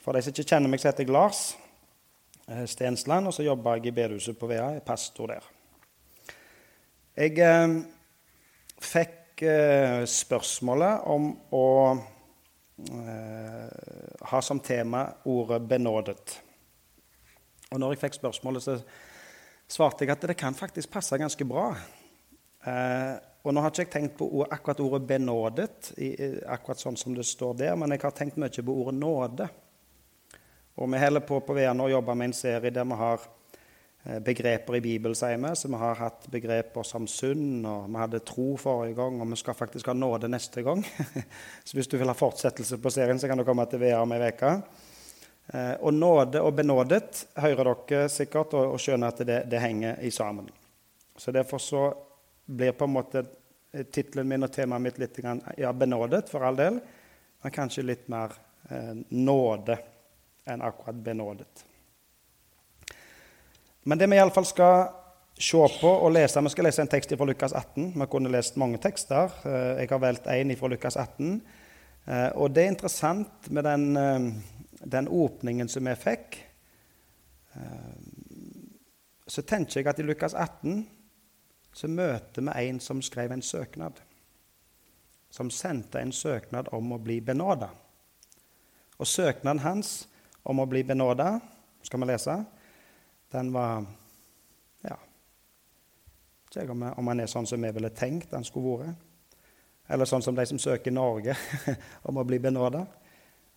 For 0.00 0.16
de 0.16 0.22
som 0.24 0.32
ikke 0.32 0.48
kjenner 0.48 0.72
meg, 0.72 0.80
så 0.80 0.88
heter 0.88 1.04
jeg 1.04 1.12
Lars 1.12 1.40
eh, 2.48 2.64
Stensland, 2.70 3.28
og 3.28 3.36
så 3.36 3.44
jobber 3.44 3.76
jeg 3.76 3.90
i 3.90 3.96
bedehuset 3.98 4.38
på 4.40 4.48
Vea. 4.48 4.70
Jeg 4.72 4.80
er 4.80 4.86
pastor 4.86 5.34
der. 5.34 5.50
Jeg 7.20 7.36
eh, 7.44 7.74
fikk 8.80 9.44
eh, 9.44 10.00
spørsmålet 10.08 11.04
om 11.12 11.28
å 11.52 11.68
eh, 11.92 13.68
ha 14.32 14.42
som 14.44 14.64
tema 14.64 15.04
ordet 15.28 15.62
'benådet'. 15.68 16.36
Og 17.70 17.78
når 17.78 17.92
jeg 17.92 18.04
fikk 18.06 18.20
spørsmålet, 18.22 18.64
så 18.64 18.80
svarte 19.68 20.04
jeg 20.06 20.16
at 20.16 20.28
det 20.32 20.40
kan 20.40 20.56
faktisk 20.56 20.90
passe 20.90 21.18
ganske 21.20 21.44
bra. 21.44 21.74
Eh, 22.66 23.16
og 23.44 23.54
nå 23.54 23.60
har 23.60 23.70
ikke 23.70 23.84
jeg 23.84 23.92
tenkt 23.92 24.16
på 24.16 24.46
akkurat 24.48 24.80
ordet 24.80 25.06
'benådet', 25.08 25.92
i, 26.00 26.40
akkurat 26.48 26.80
sånn 26.80 26.96
som 26.96 27.14
det 27.14 27.28
står 27.28 27.54
der, 27.60 27.76
men 27.76 27.92
jeg 27.92 28.00
har 28.00 28.16
tenkt 28.16 28.40
mye 28.40 28.64
på 28.64 28.80
ordet 28.80 28.96
'nåde'. 28.96 29.48
Og 30.80 30.88
vi 30.88 30.98
holder 30.98 31.20
på 31.20 31.42
på 31.44 31.54
VN 31.54 31.82
og 31.84 31.90
jobber 31.92 32.16
med 32.16 32.30
en 32.30 32.38
serie 32.38 32.72
der 32.72 32.86
vi 32.88 32.96
har 32.96 33.24
eh, 34.04 34.18
begreper 34.24 34.78
i 34.78 34.80
Bibelen, 34.80 35.16
sier 35.16 35.36
vi. 35.36 35.50
Så 35.52 35.68
vi 35.68 35.80
har 35.82 35.98
hatt 36.00 36.24
begreper 36.32 36.86
som 36.88 37.04
synd, 37.04 37.66
og 37.68 37.90
vi 37.90 38.00
hadde 38.00 38.20
tro 38.24 38.54
forrige 38.56 38.96
gang, 38.96 39.18
og 39.20 39.28
vi 39.28 39.36
skal 39.36 39.58
faktisk 39.58 39.90
ha 39.92 39.94
nåde 39.94 40.30
neste 40.32 40.64
gang. 40.64 40.80
så 41.64 41.76
hvis 41.76 41.90
du 41.90 41.98
vil 42.00 42.08
ha 42.08 42.16
fortsettelse 42.16 42.80
på 42.80 42.94
serien, 42.94 43.20
så 43.20 43.28
kan 43.28 43.36
du 43.36 43.44
komme 43.44 43.68
til 43.68 43.82
VR 43.82 44.06
om 44.06 44.16
ei 44.16 44.22
uke. 44.30 44.54
Eh, 45.52 45.74
og 45.84 45.92
nåde 45.98 46.40
og 46.40 46.56
benådet 46.56 47.26
hører 47.44 47.74
dere 47.74 48.08
sikkert 48.08 48.56
og, 48.56 48.72
og 48.72 48.80
skjønner 48.80 49.12
at 49.12 49.22
det, 49.28 49.38
det 49.52 49.60
henger 49.60 50.00
i 50.00 50.14
sammen. 50.14 50.48
Så 51.12 51.36
derfor 51.36 51.60
så 51.60 51.84
blir 52.48 52.72
på 52.72 52.88
en 52.88 52.96
måte 52.96 53.26
tittelen 53.92 54.32
min 54.32 54.48
og 54.48 54.52
temaet 54.54 54.88
mitt 54.88 54.98
litt 54.98 55.20
ja, 55.60 55.76
benådet, 55.76 56.24
for 56.32 56.48
all 56.48 56.56
del, 56.56 56.80
men 57.44 57.52
kanskje 57.52 57.84
litt 57.84 58.08
mer 58.08 58.32
eh, 58.72 58.94
nåde 59.12 59.76
enn 60.52 60.62
akkurat 60.62 60.98
benådet. 61.04 61.64
Men 63.82 63.98
det 63.98 64.10
vi 64.10 64.18
iallfall 64.18 64.46
skal 64.46 64.88
se 65.40 65.60
på 65.80 65.90
og 65.90 66.12
lese 66.12 66.42
Vi 66.44 66.52
skal 66.52 66.68
lese 66.68 66.82
en 66.84 66.90
tekst 66.90 67.14
fra 67.16 67.26
Lukas 67.26 67.52
18. 67.52 67.92
Vi 67.96 68.06
kunne 68.06 68.32
lest 68.32 68.56
mange 68.56 68.78
tekster. 68.78 69.32
Eh, 69.44 69.80
jeg 69.80 69.88
har 69.90 69.98
valgt 69.98 70.26
én 70.26 70.56
fra 70.56 70.68
Lukas 70.68 70.96
18. 70.96 71.40
Eh, 72.06 72.28
og 72.34 72.54
det 72.54 72.64
er 72.64 72.68
interessant 72.68 73.50
med 73.50 73.64
den, 73.64 73.96
eh, 73.96 74.32
den 74.84 75.08
åpningen 75.08 75.68
som 75.68 75.84
vi 75.84 75.94
fikk. 75.94 76.46
Så 79.26 79.42
tenker 79.42 79.80
jeg 79.80 79.86
at 79.86 79.98
i 79.98 80.02
Lukas 80.02 80.34
18 80.34 80.86
så 81.72 81.88
møter 81.88 82.42
vi 82.42 82.68
en 82.68 82.80
som 82.80 83.02
skrev 83.02 83.32
en 83.32 83.42
søknad. 83.42 83.92
Som 85.30 85.50
sendte 85.50 85.98
en 85.98 86.12
søknad 86.12 86.68
om 86.72 86.92
å 86.92 86.98
bli 86.98 87.20
benåda. 87.20 87.68
Og 88.98 89.06
søknaden 89.06 89.58
hans 89.58 90.08
om 90.42 90.60
å 90.60 90.68
bli 90.68 90.82
benåda, 90.84 91.40
skal 91.82 92.00
vi 92.00 92.10
lese. 92.12 92.36
Den 93.30 93.52
var 93.52 93.84
Ja 94.82 94.96
Ikke 96.50 96.72
om, 96.72 96.82
om 96.96 97.08
han 97.12 97.20
er 97.20 97.30
sånn 97.30 97.46
som 97.46 97.62
vi 97.62 97.70
ville 97.70 97.92
tenkt 97.94 98.32
han 98.34 98.44
skulle 98.44 98.78
vært. 98.80 99.06
Eller 99.90 100.06
sånn 100.06 100.22
som 100.22 100.34
de 100.34 100.46
som 100.46 100.58
søker 100.58 100.94
Norge 100.94 101.34
om 102.08 102.18
å 102.18 102.24
bli 102.26 102.38
benåda. 102.38 102.84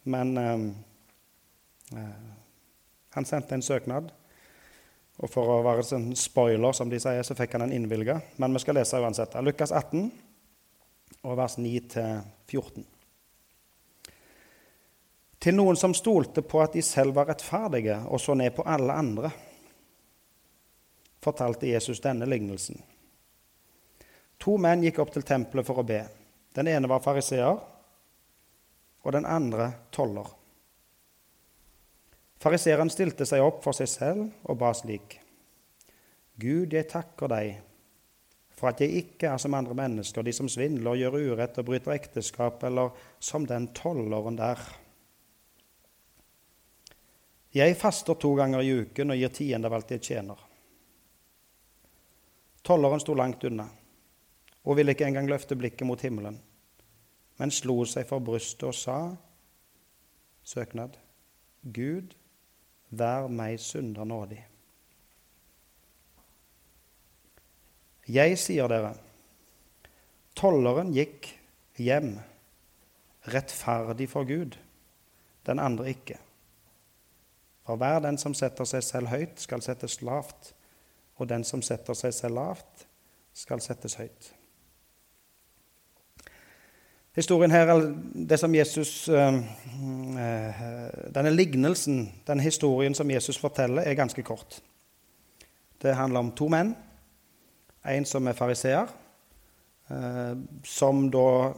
Men 0.09 0.37
eh, 0.37 0.63
eh, 1.97 2.29
han 3.13 3.25
sendte 3.29 3.53
en 3.55 3.65
søknad. 3.65 4.09
Og 5.21 5.29
for 5.29 5.45
å 5.45 5.59
være 5.65 5.83
en 5.83 5.89
sånn 5.89 6.07
spoiler, 6.17 6.73
som 6.73 6.89
de 6.89 6.97
sier, 7.01 7.21
så 7.21 7.37
fikk 7.37 7.53
han 7.53 7.67
den 7.67 7.75
innvilga. 7.77 8.17
Men 8.41 8.57
vi 8.57 8.63
skal 8.63 8.79
lese 8.79 8.97
uansett. 8.97 9.37
Lukas 9.45 9.71
18, 9.71 10.09
og 11.21 11.37
vers 11.37 11.59
9-14 11.61 12.92
til 15.44 15.58
noen 15.58 15.75
som 15.75 15.91
stolte 15.95 16.39
på 16.47 16.61
at 16.63 16.75
de 16.77 16.81
selv 16.86 17.17
var 17.17 17.27
rettferdige 17.27 17.97
og 18.08 18.22
så 18.22 18.36
ned 18.39 18.53
på 18.55 18.63
alle 18.63 18.95
andre, 18.95 19.31
fortalte 21.23 21.67
Jesus 21.67 22.00
denne 22.03 22.27
lignelsen. 22.27 22.80
To 24.44 24.56
menn 24.59 24.84
gikk 24.84 25.01
opp 25.03 25.12
til 25.16 25.25
tempelet 25.28 25.67
for 25.67 25.79
å 25.79 25.88
be. 25.88 26.00
Den 26.56 26.69
ene 26.72 26.88
var 26.91 27.03
fariseer, 27.03 27.59
og 29.03 29.12
den 29.12 29.28
andre 29.28 29.69
toller. 29.91 30.28
Fariseeren 32.44 32.91
stilte 32.91 33.28
seg 33.28 33.44
opp 33.44 33.62
for 33.63 33.75
seg 33.75 33.91
selv 33.91 34.47
og 34.47 34.59
ba 34.59 34.72
slik.: 34.75 35.17
Gud, 36.40 36.73
jeg 36.73 36.88
takker 36.91 37.31
deg 37.31 37.59
for 38.53 38.72
at 38.72 38.79
jeg 38.79 38.96
ikke 39.01 39.28
er 39.28 39.41
som 39.41 39.56
andre 39.57 39.75
mennesker, 39.75 40.23
de 40.23 40.31
som 40.35 40.47
svindler, 40.47 40.96
gjør 40.96 41.17
urett 41.19 41.57
og 41.59 41.67
bryter 41.67 41.96
ekteskap, 41.97 42.63
eller 42.63 42.94
som 43.19 43.47
den 43.50 43.67
tolleren 43.75 44.38
der. 44.40 44.62
Jeg 47.53 47.78
faster 47.78 48.18
to 48.18 48.31
ganger 48.38 48.64
i 48.66 48.72
uken 48.81 49.14
og 49.14 49.19
gir 49.19 49.34
tiende 49.34 49.69
av 49.69 49.75
alt 49.78 49.91
jeg 49.94 50.02
tjener. 50.08 50.40
Tolleren 52.66 53.02
sto 53.03 53.14
langt 53.18 53.44
unna 53.46 53.68
og 54.64 54.78
ville 54.80 54.96
ikke 54.96 55.06
engang 55.06 55.28
løfte 55.28 55.58
blikket 55.59 55.86
mot 55.86 56.02
himmelen, 56.02 56.38
men 57.38 57.52
slo 57.52 57.81
seg 57.90 58.08
for 58.08 58.24
brystet 58.24 58.64
og 58.69 58.78
sa, 58.78 58.97
søknad, 60.47 60.96
Gud, 61.75 62.16
vær 62.90 63.28
meg 63.28 63.59
synder 63.59 64.08
nådig. 64.08 64.40
Jeg 68.08 68.40
sier 68.40 68.72
dere, 68.72 68.96
tolleren 70.35 70.91
gikk 70.96 71.30
hjem 71.80 72.16
rettferdig 73.31 74.09
for 74.12 74.28
Gud, 74.28 74.58
den 75.47 75.59
andre 75.59 75.91
ikke. 75.91 76.20
For 77.66 77.79
hver 77.79 78.00
den 78.03 78.18
som 78.19 78.35
setter 78.35 78.68
seg 78.68 78.84
selv 78.84 79.12
høyt, 79.13 79.40
skal 79.40 79.63
settes 79.63 80.01
lavt, 80.03 80.51
og 81.16 81.29
den 81.29 81.46
som 81.47 81.62
setter 81.63 81.96
seg 81.96 82.13
selv 82.16 82.35
lavt, 82.35 82.88
skal 83.34 83.62
settes 83.63 83.96
høyt. 83.96 84.34
Historien 87.13 87.52
her, 87.53 87.69
det 88.13 88.40
som 88.41 88.56
Jesus, 88.56 89.07
eh, 89.09 89.35
eh, 90.18 90.62
Denne 91.13 91.29
lignelsen, 91.29 92.12
denne 92.28 92.41
historien 92.41 92.96
som 92.96 93.09
Jesus 93.09 93.38
forteller, 93.38 93.84
er 93.84 93.94
ganske 93.94 94.23
kort. 94.23 94.62
Det 95.81 95.96
handler 95.96 96.19
om 96.19 96.31
to 96.31 96.47
menn. 96.50 96.75
En 97.85 98.06
som 98.06 98.28
er 98.28 98.34
fariseer, 98.34 98.88
eh, 99.90 100.35
som 100.63 101.12
da 101.12 101.53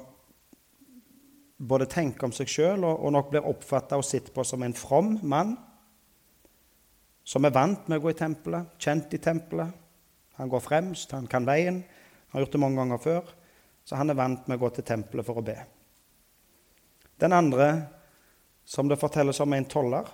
både 1.58 1.86
tenker 1.86 2.26
om 2.26 2.32
seg 2.32 2.48
sjøl 2.48 2.84
og 2.84 3.12
nok 3.12 3.30
blir 3.30 3.48
oppfatta 3.48 3.96
og 3.96 4.04
sett 4.04 4.34
på 4.34 4.44
som 4.44 4.64
en 4.64 4.74
from 4.74 5.20
mann 5.24 5.58
som 7.26 7.46
er 7.46 7.54
vant 7.56 7.88
med 7.90 7.98
å 7.98 8.04
gå 8.04 8.14
i 8.14 8.20
tempelet, 8.20 8.76
kjent 8.78 9.14
i 9.18 9.22
tempelet. 9.22 9.74
Han 10.38 10.52
går 10.52 10.62
fremst, 10.62 11.16
han 11.16 11.26
kan 11.32 11.48
veien, 11.48 11.82
han 12.30 12.38
har 12.38 12.46
gjort 12.46 12.58
det 12.58 12.62
mange 12.62 12.82
ganger 12.82 13.02
før. 13.02 13.32
Så 13.86 13.98
han 13.98 14.10
er 14.10 14.18
vant 14.18 14.48
med 14.48 14.58
å 14.58 14.64
gå 14.66 14.70
til 14.76 14.86
tempelet 14.86 15.26
for 15.26 15.40
å 15.42 15.46
be. 15.46 15.56
Den 17.22 17.34
andre, 17.34 17.70
som 18.66 18.90
det 18.90 19.00
fortelles 19.02 19.40
om, 19.42 19.54
er 19.54 19.64
en 19.64 19.70
toller. 19.72 20.10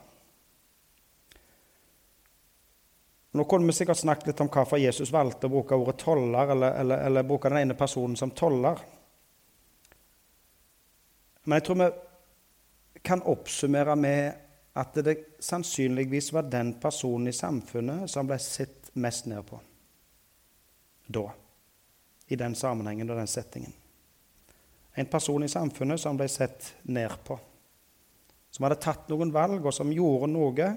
Nå 3.32 3.46
kunne 3.48 3.72
vi 3.72 3.76
sikkert 3.76 4.02
snakket 4.02 4.32
litt 4.32 4.44
om 4.44 4.50
hvorfor 4.52 4.80
Jesus 4.80 5.12
valgte 5.12 5.48
å 5.48 5.54
bruke 5.54 5.78
ordet 5.80 6.02
toller, 6.04 6.52
eller, 6.52 6.76
eller, 6.84 7.04
eller 7.08 7.28
bruke 7.28 7.52
den 7.52 7.64
ene 7.64 7.78
personen 7.80 8.18
som 8.20 8.34
toller. 8.36 8.80
Men 11.44 11.58
jeg 11.58 11.68
tror 11.68 11.80
vi 11.82 11.90
kan 13.08 13.24
oppsummere 13.24 13.96
med 13.98 14.41
at 14.74 14.96
det 15.04 15.18
sannsynligvis 15.44 16.32
var 16.34 16.48
den 16.48 16.74
personen 16.80 17.28
i 17.28 17.36
samfunnet 17.36 18.10
som 18.12 18.28
ble 18.28 18.38
sett 18.40 18.92
mest 18.94 19.28
ned 19.28 19.44
på 19.48 19.60
da. 21.12 21.32
I 22.28 22.36
den 22.36 22.56
sammenhengen 22.56 23.10
og 23.10 23.18
den 23.20 23.28
settingen. 23.28 23.74
En 24.94 25.06
person 25.12 25.44
i 25.44 25.52
samfunnet 25.52 26.00
som 26.00 26.18
ble 26.20 26.28
sett 26.32 26.74
ned 26.84 27.12
på. 27.28 27.36
Som 28.52 28.68
hadde 28.68 28.80
tatt 28.84 29.10
noen 29.12 29.32
valg, 29.32 29.64
og 29.66 29.76
som 29.76 29.92
gjorde 29.92 30.30
noe. 30.32 30.68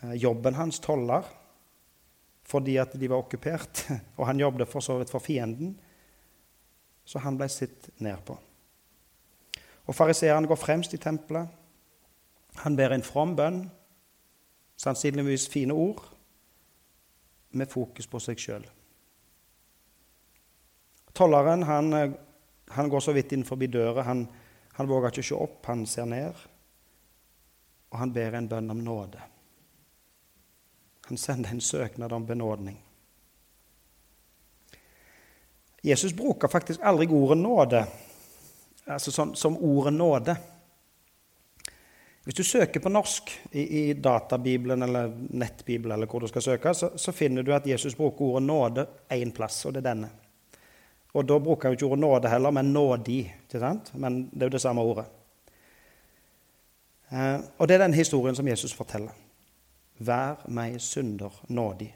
Eh, 0.00 0.16
jobben 0.20 0.56
hans 0.58 0.80
toller 0.80 1.36
fordi 2.50 2.74
at 2.82 2.96
de 2.98 3.06
var 3.06 3.20
okkupert, 3.22 3.84
og 4.18 4.24
han 4.26 4.40
jobbet 4.40 4.66
for 4.66 4.82
så 4.82 4.96
vidt 4.98 5.12
for 5.12 5.22
fienden. 5.22 5.76
Så 7.06 7.20
han 7.22 7.36
ble 7.38 7.46
sett 7.52 7.92
ned 8.02 8.18
på. 8.26 8.34
Og 9.86 9.94
Fariseeren 9.94 10.48
går 10.50 10.58
fremst 10.58 10.96
i 10.96 10.98
tempelet. 10.98 11.46
Han 12.54 12.76
ber 12.76 12.90
en 12.90 13.02
from 13.02 13.36
bønn, 13.36 13.62
sannsynligvis 14.80 15.48
fine 15.48 15.74
ord, 15.74 16.02
med 17.50 17.70
fokus 17.70 18.06
på 18.06 18.20
seg 18.22 18.38
sjøl. 18.38 18.66
Tolleren 21.14 21.64
han, 21.66 21.92
han, 22.70 22.90
går 22.90 23.02
så 23.02 23.12
vidt 23.12 23.32
inn 23.34 23.44
forbi 23.44 23.66
døra. 23.66 24.04
Han, 24.06 24.26
han 24.78 24.88
våger 24.88 25.10
ikke 25.10 25.26
se 25.26 25.38
opp, 25.38 25.64
han 25.66 25.82
ser 25.86 26.06
ned. 26.10 26.44
Og 27.90 27.98
han 27.98 28.12
ber 28.14 28.38
en 28.38 28.48
bønn 28.48 28.70
om 28.70 28.84
nåde. 28.84 29.22
Han 31.10 31.18
sender 31.18 31.50
en 31.50 31.60
søknad 31.60 32.12
om 32.12 32.26
benådning. 32.26 32.78
Jesus 35.82 36.12
bruker 36.14 36.48
faktisk 36.48 36.80
aldri 36.84 37.08
ordet 37.08 37.38
nåde 37.38 37.84
altså 38.90 39.12
som, 39.12 39.34
som 39.34 39.56
ordet 39.56 39.92
nåde. 39.92 40.36
Hvis 42.24 42.36
du 42.36 42.44
søker 42.44 42.80
på 42.80 42.92
norsk 42.92 43.30
i, 43.52 43.62
i 43.62 43.92
databibelen 43.92 44.82
eller 44.82 45.12
nettbibelen, 45.30 45.94
eller 45.94 46.06
hvor 46.06 46.20
du 46.20 46.28
skal 46.28 46.42
søke, 46.42 46.74
så, 46.74 46.90
så, 46.96 47.12
finner 47.16 47.42
du 47.42 47.54
at 47.56 47.66
Jesus 47.66 47.96
bruker 47.96 48.24
ordet 48.24 48.42
nåde 48.46 48.86
én 49.08 49.32
plass, 49.32 49.64
og 49.64 49.72
det 49.74 49.80
er 49.80 49.88
denne. 49.88 50.10
Og 51.16 51.24
da 51.26 51.38
bruker 51.40 51.68
han 51.68 51.78
ikke 51.78 51.88
ordet 51.88 52.02
nåde 52.04 52.28
heller, 52.30 52.52
men 52.54 52.72
nådig. 52.72 53.22
ikke 53.42 53.62
sant? 53.62 53.94
Men 53.94 54.22
det 54.30 54.44
er 54.44 54.50
jo 54.50 54.56
det 54.58 54.62
samme 54.62 54.84
ordet. 54.84 55.06
Eh, 57.10 57.40
og 57.58 57.68
det 57.68 57.74
er 57.74 57.84
den 57.86 57.96
historien 57.96 58.36
som 58.36 58.48
Jesus 58.48 58.76
forteller. 58.76 59.16
Vær 59.98 60.44
meg 60.48 60.78
synder 60.80 61.34
nådig. 61.48 61.88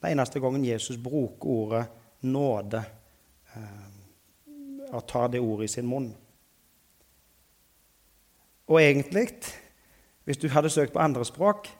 Den 0.00 0.12
eneste 0.12 0.40
gangen 0.40 0.64
Jesus 0.64 0.96
bruker 1.02 1.50
ordet 1.50 1.84
nåde, 2.20 2.84
eh, 3.56 4.92
og 4.92 5.06
tar 5.08 5.28
det 5.28 5.40
ordet 5.40 5.64
i 5.64 5.72
sin 5.74 5.88
munn. 5.88 6.12
Og 8.70 8.78
egentlig, 8.82 9.26
hvis 10.24 10.40
du 10.40 10.48
hadde 10.52 10.70
søkt 10.70 10.92
på 10.92 11.02
andre 11.02 11.24
språk, 11.24 11.70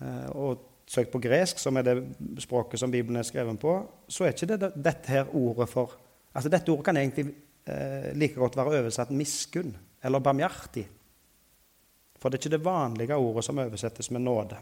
eh, 0.00 0.30
og 0.34 0.64
søkt 0.86 1.12
på 1.12 1.20
gresk, 1.22 1.58
som 1.58 1.76
er 1.76 1.86
det 1.86 1.96
språket 2.42 2.80
som 2.80 2.90
Bibelen 2.90 3.18
er 3.20 3.26
skrevet 3.26 3.58
på, 3.60 3.78
så 4.08 4.24
er 4.24 4.34
ikke 4.34 4.50
det 4.52 4.72
dette 4.76 5.12
her 5.12 5.32
ordet 5.34 5.68
for 5.70 6.02
Altså 6.36 6.50
Dette 6.52 6.68
ordet 6.68 6.84
kan 6.84 6.96
egentlig 7.00 7.30
eh, 7.64 8.10
like 8.12 8.36
godt 8.36 8.58
være 8.58 8.82
oversatt 8.82 9.08
miskunn 9.08 9.70
eller 10.04 10.20
barmhjertig. 10.20 10.82
For 12.20 12.28
det 12.28 12.36
er 12.36 12.42
ikke 12.42 12.56
det 12.58 12.66
vanlige 12.66 13.16
ordet 13.16 13.44
som 13.46 13.60
oversettes 13.62 14.10
med 14.12 14.20
nåde. 14.20 14.58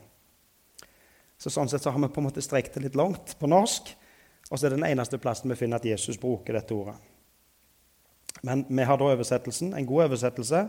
Så 1.34 1.50
Sånn 1.50 1.66
sett 1.66 1.82
så 1.82 1.90
har 1.90 1.98
vi 1.98 2.12
på 2.14 2.22
en 2.22 2.28
måte 2.28 2.44
strekt 2.44 2.76
det 2.76 2.84
litt 2.84 2.98
langt 2.98 3.34
på 3.40 3.50
norsk, 3.50 3.90
og 4.50 4.54
så 4.54 4.68
er 4.68 4.70
det 4.70 4.78
den 4.78 4.86
eneste 4.86 5.18
plassen 5.18 5.50
vi 5.50 5.58
finner 5.58 5.82
at 5.82 5.88
Jesus 5.88 6.20
bruker 6.20 6.54
dette 6.54 6.76
ordet. 6.76 6.94
Men 8.46 8.62
vi 8.68 8.86
har 8.86 9.00
da 9.00 9.10
oversettelsen, 9.10 9.74
en 9.74 9.88
god 9.88 10.06
oversettelse 10.06 10.62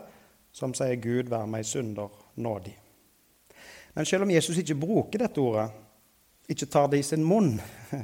som 0.56 0.74
sier 0.74 0.96
'Gud 0.96 1.30
vær 1.30 1.46
meg 1.46 1.66
synder 1.66 2.08
nådig'. 2.36 2.78
Men 3.94 4.06
selv 4.06 4.24
om 4.24 4.32
Jesus 4.32 4.58
ikke 4.58 4.76
bruker 4.76 5.20
dette 5.20 5.42
ordet, 5.42 5.72
ikke 6.50 6.66
tar 6.66 6.88
det 6.88 7.00
i 7.00 7.04
sin 7.04 7.24
munn, 7.24 7.62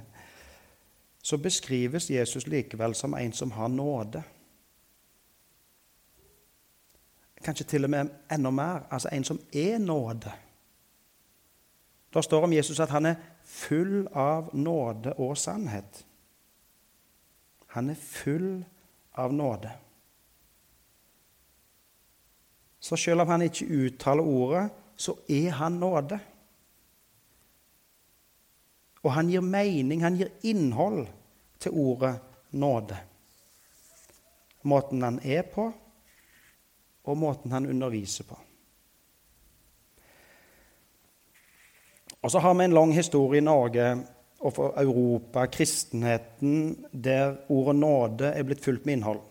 så 1.28 1.38
beskrives 1.38 2.10
Jesus 2.10 2.48
likevel 2.48 2.96
som 2.96 3.14
en 3.14 3.34
som 3.34 3.52
har 3.52 3.68
nåde. 3.68 4.24
Kanskje 7.44 7.66
til 7.66 7.84
og 7.84 7.90
med 7.90 8.10
enda 8.32 8.50
mer 8.50 8.88
altså 8.92 9.10
en 9.12 9.24
som 9.24 9.40
er 9.54 9.78
nåde. 9.78 10.32
Det 12.14 12.24
står 12.24 12.44
om 12.44 12.54
Jesus 12.54 12.80
at 12.80 12.90
han 12.90 13.06
er 13.06 13.16
full 13.44 14.08
av 14.14 14.50
nåde 14.56 15.14
og 15.14 15.38
sannhet. 15.38 16.06
Han 17.68 17.90
er 17.90 17.96
full 17.96 18.66
av 19.14 19.34
nåde. 19.34 19.72
Så 22.82 22.98
selv 22.98 23.22
om 23.22 23.30
han 23.30 23.46
ikke 23.46 23.70
uttaler 23.70 24.26
ordet, 24.26 24.66
så 24.98 25.14
er 25.30 25.54
han 25.54 25.78
nåde. 25.82 26.18
Og 29.02 29.14
han 29.14 29.30
gir 29.30 29.46
mening, 29.46 30.02
han 30.02 30.18
gir 30.18 30.34
innhold 30.50 31.06
til 31.62 31.78
ordet 31.78 32.16
nåde. 32.58 32.98
Måten 34.66 35.02
han 35.06 35.20
er 35.26 35.46
på, 35.46 35.72
og 37.06 37.18
måten 37.18 37.54
han 37.54 37.70
underviser 37.70 38.26
på. 38.30 38.38
Og 42.22 42.32
så 42.32 42.42
har 42.42 42.54
vi 42.54 42.66
en 42.66 42.78
lang 42.78 42.94
historie 42.94 43.42
i 43.42 43.46
Norge 43.46 43.86
og 44.42 44.54
for 44.54 44.78
Europa, 44.78 45.46
kristenheten, 45.46 46.86
der 46.94 47.36
ordet 47.50 47.76
nåde 47.76 48.34
er 48.34 48.46
blitt 48.46 48.64
fullt 48.66 48.86
med 48.86 49.00
innhold. 49.00 49.22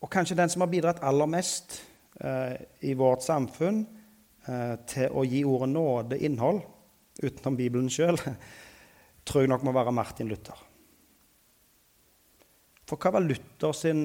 Og 0.00 0.08
kanskje 0.12 0.36
den 0.38 0.50
som 0.52 0.64
har 0.64 0.70
bidratt 0.72 1.02
aller 1.04 1.28
mest 1.28 1.76
eh, 2.20 2.56
i 2.88 2.94
vårt 2.96 3.24
samfunn 3.24 3.82
eh, 4.48 4.74
til 4.88 5.12
å 5.12 5.24
gi 5.28 5.42
ordet 5.44 5.68
nåde 5.74 6.18
innhold, 6.24 6.62
utenom 7.20 7.58
Bibelen 7.58 7.90
sjøl, 7.92 8.16
tror 9.28 9.44
jeg 9.44 9.52
nok 9.52 9.66
må 9.66 9.74
være 9.76 9.92
Martin 9.94 10.30
Luther. 10.30 10.66
For 12.88 12.98
hva 12.98 13.12
var 13.14 13.26
Luther 13.26 13.76
sin, 13.76 14.04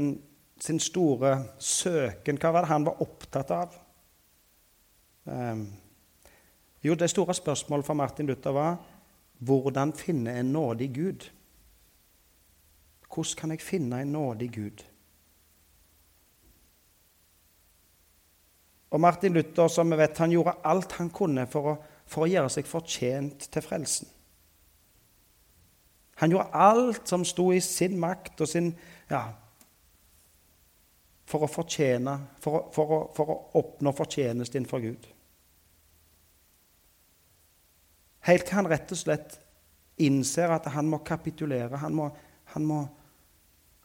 sin 0.62 0.81
store 0.83 1.38
søken? 1.57 2.38
Hva 2.41 2.51
var 2.53 2.65
det 2.65 2.74
han 2.74 2.86
var 2.86 3.01
opptatt 3.06 3.53
av? 3.56 3.77
Eh, 5.31 5.63
jo, 6.86 6.98
det 7.00 7.09
store 7.09 7.33
spørsmålet 7.33 7.88
for 7.88 7.98
Martin 7.98 8.27
Luther 8.30 8.53
var 8.53 8.75
hvordan 9.45 9.94
finne 9.95 10.36
en 10.39 10.51
nådig 10.53 10.89
Gud? 10.95 11.30
Hvordan 13.07 13.39
kan 13.39 13.56
jeg 13.56 13.63
finne 13.63 14.01
en 14.01 14.13
nådig 14.13 14.51
Gud? 14.53 14.83
Og 18.94 19.02
Martin 19.02 19.34
Luther 19.34 19.70
som 19.72 19.90
vi 19.92 19.98
vet, 20.00 20.18
han 20.18 20.34
gjorde 20.34 20.58
alt 20.64 20.98
han 21.00 21.10
kunne 21.14 21.48
for 21.52 21.72
å, 21.72 21.78
for 22.06 22.26
å 22.26 22.30
gjøre 22.30 22.52
seg 22.54 22.68
fortjent 22.70 23.48
til 23.52 23.66
frelsen. 23.66 24.12
Han 26.22 26.32
gjorde 26.32 26.62
alt 26.66 27.10
som 27.10 27.26
sto 27.28 27.50
i 27.52 27.60
sin 27.64 27.98
makt 28.00 28.46
og 28.46 28.48
sin 28.48 28.70
ja, 29.10 29.26
for 31.28 31.44
å 31.44 31.50
fortjene, 31.50 32.14
for 32.40 32.60
å, 32.60 32.62
for 32.72 32.94
å, 32.94 33.00
for 33.18 33.34
å 33.34 33.40
oppnå 33.60 33.92
fortjeneste 33.98 34.60
innenfor 34.60 34.84
Gud. 34.86 35.10
Helt 38.26 38.48
til 38.48 38.58
han 38.58 38.70
rett 38.70 38.94
og 38.94 39.02
slett 39.02 39.36
innser 40.02 40.54
at 40.56 40.70
han 40.74 40.88
må 40.90 41.02
kapitulere. 41.06 41.78
Han, 41.82 41.98
må, 41.98 42.08
han, 42.54 42.66
må, 42.66 42.80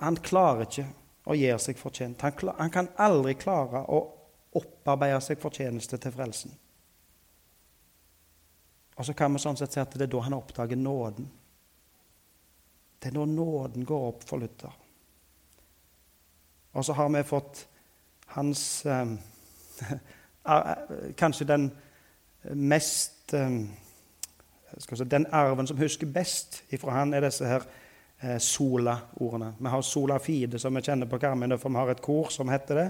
han 0.01 0.17
klarer 0.23 0.69
ikke 0.69 0.87
å 1.31 1.37
gjøre 1.37 1.61
seg 1.61 1.81
fortjent. 1.81 2.23
Han, 2.25 2.37
klar, 2.39 2.57
han 2.61 2.73
kan 2.73 2.89
aldri 3.01 3.35
klare 3.41 3.83
å 3.91 4.01
opparbeide 4.57 5.21
seg 5.23 5.39
fortjeneste 5.41 5.99
til 6.01 6.13
frelsen. 6.15 6.55
Og 9.01 9.07
så 9.07 9.15
kan 9.17 9.33
vi 9.33 9.41
sånn 9.41 9.57
sett 9.57 9.73
si 9.73 9.81
at 9.81 9.95
det 9.97 10.09
er 10.09 10.13
da 10.13 10.21
han 10.27 10.37
oppdager 10.37 10.77
nåden. 10.77 11.29
Det 13.01 13.09
er 13.09 13.17
når 13.17 13.31
nåden 13.33 13.87
går 13.89 14.09
opp 14.11 14.27
for 14.29 14.43
Luther. 14.43 14.75
Og 16.77 16.85
så 16.85 16.93
har 16.99 17.09
vi 17.15 17.23
fått 17.27 17.67
hans 18.37 18.87
eh, 18.87 19.09
Kanskje 21.17 21.47
den 21.49 21.71
mest 22.53 23.35
eh, 23.35 23.57
si, 24.79 25.05
Den 25.05 25.27
arven 25.33 25.67
som 25.67 25.79
husker 25.81 26.07
best 26.07 26.63
ifra 26.71 26.91
han, 27.01 27.15
er 27.15 27.25
disse 27.25 27.49
her 27.49 27.65
eh, 28.21 28.39
sola-ordene. 28.39 29.55
Vi 29.59 29.73
har 29.73 29.83
sola 29.83 30.19
fide, 30.19 30.59
som 30.59 30.77
vi 30.77 30.85
kjenner 30.85 31.09
på 31.09 31.19
Karmøy, 31.19 31.57
for 31.59 31.73
vi 31.73 31.81
har 31.81 31.91
et 31.91 32.05
kor 32.05 32.31
som 32.31 32.53
heter 32.53 32.83
det. 32.83 32.89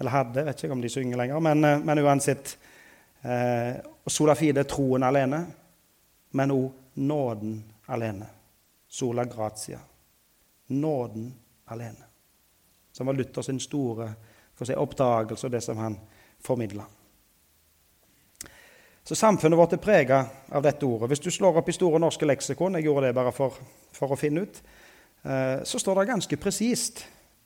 Eller 0.00 0.10
hadde, 0.10 0.44
vet 0.44 0.62
ikke 0.64 0.72
om 0.72 0.80
de 0.80 0.88
synger 0.88 1.20
lenger. 1.20 1.40
Men, 1.40 1.64
eh, 1.64 1.78
men 1.78 1.98
uansett. 1.98 2.58
Eh, 3.22 3.76
sola 4.06 4.34
fide 4.34 4.60
er 4.64 4.68
troen 4.68 5.02
alene, 5.04 5.46
men 6.32 6.50
òg 6.50 6.70
nåden 6.94 7.58
alene. 7.86 8.26
Sola 8.88 9.24
gratia. 9.24 9.78
Nåden 10.66 11.34
alene. 11.66 12.08
Som 12.92 13.06
var 13.06 13.14
Luther 13.14 13.42
sin 13.42 13.60
store 13.60 14.14
si, 14.64 14.74
oppdagelse 14.74 15.46
og 15.46 15.52
det 15.52 15.60
som 15.60 15.76
han 15.76 15.98
formidla. 16.40 16.84
Så 19.04 19.14
samfunnet 19.14 19.58
vårt 19.58 19.72
er 19.72 19.82
prega 19.82 20.24
av 20.52 20.62
dette 20.62 20.86
ordet. 20.86 21.08
Hvis 21.08 21.20
du 21.24 21.30
slår 21.30 21.60
opp 21.60 21.68
i 21.68 21.72
Store 21.72 21.98
norske 21.98 22.26
leksikon, 22.26 22.74
jeg 22.78 22.84
gjorde 22.84 23.06
det 23.06 23.14
bare 23.16 23.32
for, 23.32 23.56
for 23.92 24.12
å 24.12 24.18
finne 24.18 24.44
ut, 24.44 24.60
eh, 25.24 25.62
så 25.64 25.78
står 25.78 26.00
det 26.00 26.10
ganske 26.12 26.36
presist 26.36 27.04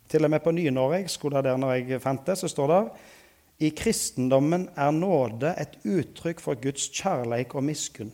til 0.09 0.25
og 0.25 0.31
med 0.31 0.41
på 0.45 0.53
nynorsk, 0.53 1.23
der 1.23 1.57
når 1.57 1.73
jeg 1.73 2.03
fant 2.03 2.27
det, 2.27 2.39
så 2.39 2.49
står 2.49 2.73
det 2.73 2.83
i 3.59 3.71
kristendommen 3.71 4.67
er 4.77 4.91
nåde 4.91 5.55
et 5.63 5.79
uttrykk 5.87 6.41
for 6.43 6.59
Guds 6.59 6.89
kjærleik 6.91 7.55
og 7.55 7.65
miskunn. 7.65 8.11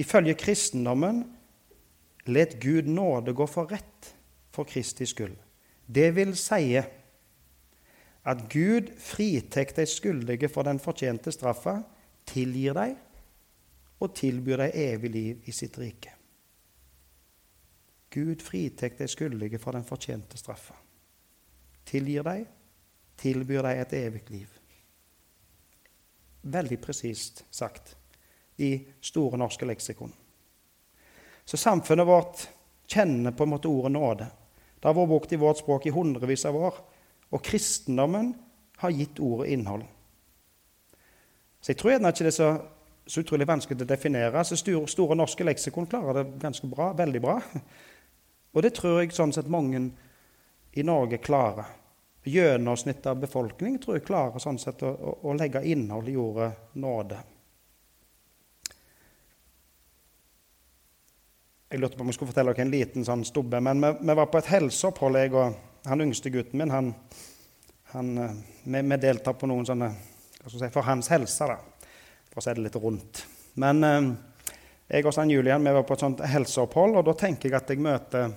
Ifølge 0.00 0.34
kristendommen 0.34 1.24
let 2.26 2.58
Gud 2.60 2.88
nåde 2.88 3.34
gå 3.36 3.46
for 3.48 3.70
rett 3.72 4.14
for 4.52 4.68
Kristi 4.68 5.06
skyld. 5.06 5.36
Det 5.86 6.10
vil 6.16 6.36
si 6.36 6.76
at 6.76 8.44
Gud 8.52 8.92
fritek 9.00 9.72
de 9.76 9.86
skyldige 9.88 10.48
for 10.52 10.68
den 10.68 10.78
fortjente 10.78 11.32
straffa, 11.32 11.80
tilgir 12.28 12.76
dem 12.76 12.96
og 14.00 14.14
tilbyr 14.14 14.66
dem 14.66 14.72
evig 14.74 15.10
liv 15.10 15.48
i 15.48 15.52
sitt 15.52 15.78
rike. 15.80 16.19
Gud 18.10 18.42
fritek 18.42 18.98
de 18.98 19.06
skyldige 19.08 19.58
fra 19.62 19.72
den 19.76 19.86
fortjente 19.86 20.38
straffa. 20.38 20.74
Tilgir 21.86 22.26
dem, 22.26 22.46
tilbyr 23.18 23.62
dem 23.62 23.82
et 23.82 23.92
evig 23.94 24.24
liv. 24.30 24.56
Veldig 26.42 26.80
presist 26.80 27.44
sagt 27.50 27.94
i 28.58 28.72
Store 29.00 29.38
norske 29.38 29.66
leksikon. 29.66 30.12
Så 31.44 31.56
samfunnet 31.56 32.06
vårt 32.06 32.48
kjenner 32.90 33.34
på 33.34 33.46
en 33.46 33.52
måte 33.54 33.68
ordet 33.68 33.92
nåde. 33.92 34.26
Det 34.80 34.88
har 34.88 34.96
vært 34.96 35.10
brukt 35.10 35.32
i 35.32 35.38
vårt 35.40 35.60
språk 35.60 35.86
i 35.86 35.94
hundrevis 35.94 36.46
av 36.48 36.56
år. 36.56 36.76
Og 37.30 37.42
kristendommen 37.44 38.32
har 38.80 38.94
gitt 38.96 39.20
ordet 39.20 39.52
innhold. 39.54 39.84
Så 41.60 41.72
jeg 41.72 41.78
tror 41.78 41.92
ikke 41.98 42.12
det 42.24 42.30
er 42.30 42.34
så, 42.34 42.50
så 43.06 43.22
utrolig 43.22 43.46
vanskelig 43.48 43.84
å 43.84 43.88
definere. 43.90 44.44
Så 44.44 44.56
store 44.58 45.18
norske 45.18 45.44
leksikon 45.44 45.88
klarer 45.90 46.22
det 46.22 46.40
ganske 46.42 46.66
bra, 46.70 46.90
veldig 46.96 47.22
bra. 47.22 47.36
Og 48.52 48.62
det 48.62 48.72
tror 48.74 49.00
jeg 49.00 49.14
sånn 49.14 49.32
sett 49.34 49.50
mange 49.50 49.82
i 50.72 50.82
Norge 50.86 51.18
klarer. 51.18 51.76
gjennomsnittet 52.24 53.06
av 53.06 53.20
befolkningen 53.20 53.78
tror 53.80 53.96
jeg 53.96 54.04
klarer 54.04 54.42
sånn 54.42 54.58
sett 54.60 54.82
å, 54.84 54.90
å, 54.92 55.12
å 55.30 55.34
legge 55.34 55.62
innhold 55.64 56.08
i 56.08 56.16
ordet 56.20 56.50
nåde. 56.76 57.16
Jeg 61.70 61.80
lurte 61.80 61.96
på 61.96 62.02
om 62.02 62.10
jeg 62.10 62.18
skulle 62.18 62.32
fortelle 62.32 62.52
dere 62.52 62.66
en 62.66 62.72
liten 62.74 63.06
sånn 63.06 63.24
stubbe. 63.24 63.60
Men 63.62 63.80
vi, 63.80 63.90
vi 64.02 64.14
var 64.18 64.26
på 64.26 64.40
et 64.40 64.50
helseopphold, 64.50 65.16
jeg 65.22 65.32
og 65.38 65.54
han 65.86 66.02
yngste 66.02 66.32
gutten 66.34 66.58
min. 66.58 66.72
Han, 66.74 66.94
han, 67.94 68.08
eh, 68.18 68.32
vi, 68.64 68.82
vi 68.82 68.98
deltar 69.00 69.36
på 69.38 69.48
noen 69.48 69.68
sånne 69.68 69.92
si, 70.44 70.68
For 70.74 70.82
hans 70.84 71.08
helse, 71.14 71.46
da. 71.46 71.86
For 72.32 72.42
å 72.42 72.44
si 72.44 72.56
det 72.58 72.66
litt 72.66 72.78
rundt. 72.82 73.22
Men 73.62 73.86
eh, 73.86 74.10
jeg 74.90 75.06
og 75.06 75.14
San 75.14 75.30
Julian 75.30 75.64
vi 75.64 75.72
var 75.74 75.84
på 75.86 75.94
et 75.94 76.02
sånt 76.02 76.20
helseopphold, 76.26 76.96
og 76.98 77.04
da 77.06 77.14
tenker 77.14 77.46
jeg 77.48 77.60
at 77.60 77.68
jeg 77.70 77.82
møter, 77.82 78.32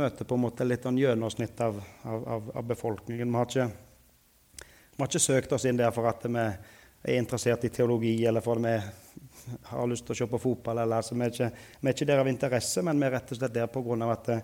møter 0.00 0.24
på 0.28 0.36
en 0.38 0.44
måte 0.46 0.64
litt 0.64 0.86
sånn 0.86 1.00
gjennomsnitt 1.00 1.58
av, 1.60 1.80
av, 2.08 2.46
av, 2.54 2.62
befolkningen. 2.70 3.28
Vi 3.28 3.36
har, 3.36 3.50
ikke, 3.50 4.68
vi 4.94 5.02
har 5.02 5.10
ikke 5.10 5.20
søkt 5.20 5.52
oss 5.52 5.66
inn 5.68 5.80
der 5.80 5.92
for 5.92 6.08
at 6.08 6.24
vi 6.24 6.40
er 6.40 7.18
interessert 7.18 7.66
i 7.68 7.72
teologi, 7.74 8.14
eller 8.24 8.40
for 8.40 8.56
at 8.56 8.64
vi 8.64 9.58
har 9.68 9.90
lyst 9.90 10.06
til 10.08 10.14
å 10.14 10.20
se 10.22 10.28
på 10.30 10.40
fotball. 10.40 10.80
Eller, 10.86 11.02
altså, 11.02 11.18
vi, 11.18 11.26
er 11.26 11.34
ikke, 11.34 11.50
vi, 11.80 11.88
er 11.90 11.96
ikke, 11.96 12.08
der 12.08 12.22
av 12.22 12.30
interesse, 12.30 12.84
men 12.86 13.02
vi 13.02 13.08
er 13.08 13.12
rett 13.18 13.34
og 13.34 13.40
slett 13.40 13.56
der 13.58 13.68
pga. 13.68 13.98
at 14.08 14.30
det, 14.30 14.38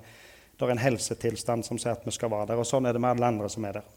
det, 0.58 0.66
er 0.66 0.74
en 0.74 0.82
helsetilstand 0.82 1.64
som 1.64 1.80
sier 1.80 1.96
at 1.96 2.04
vi 2.04 2.12
skal 2.12 2.34
være 2.34 2.50
der. 2.50 2.60
Og 2.60 2.68
sånn 2.68 2.84
er 2.84 2.92
det 2.92 3.00
med 3.00 3.16
alle 3.16 3.32
andre 3.32 3.48
som 3.48 3.64
er 3.64 3.80
der. 3.80 3.88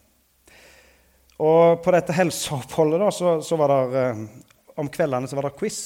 Og 1.41 1.81
på 1.83 1.91
dette 1.91 2.15
helseoppholdet 2.15 3.01
da, 3.01 3.11
så, 3.11 3.35
så 3.43 3.59
var 3.59 3.73
det, 3.73 4.05
eh, 4.05 4.23
om 4.79 4.87
kveldene 4.93 5.27
så 5.27 5.35
var 5.35 5.49
det 5.49 5.57
quiz. 5.59 5.81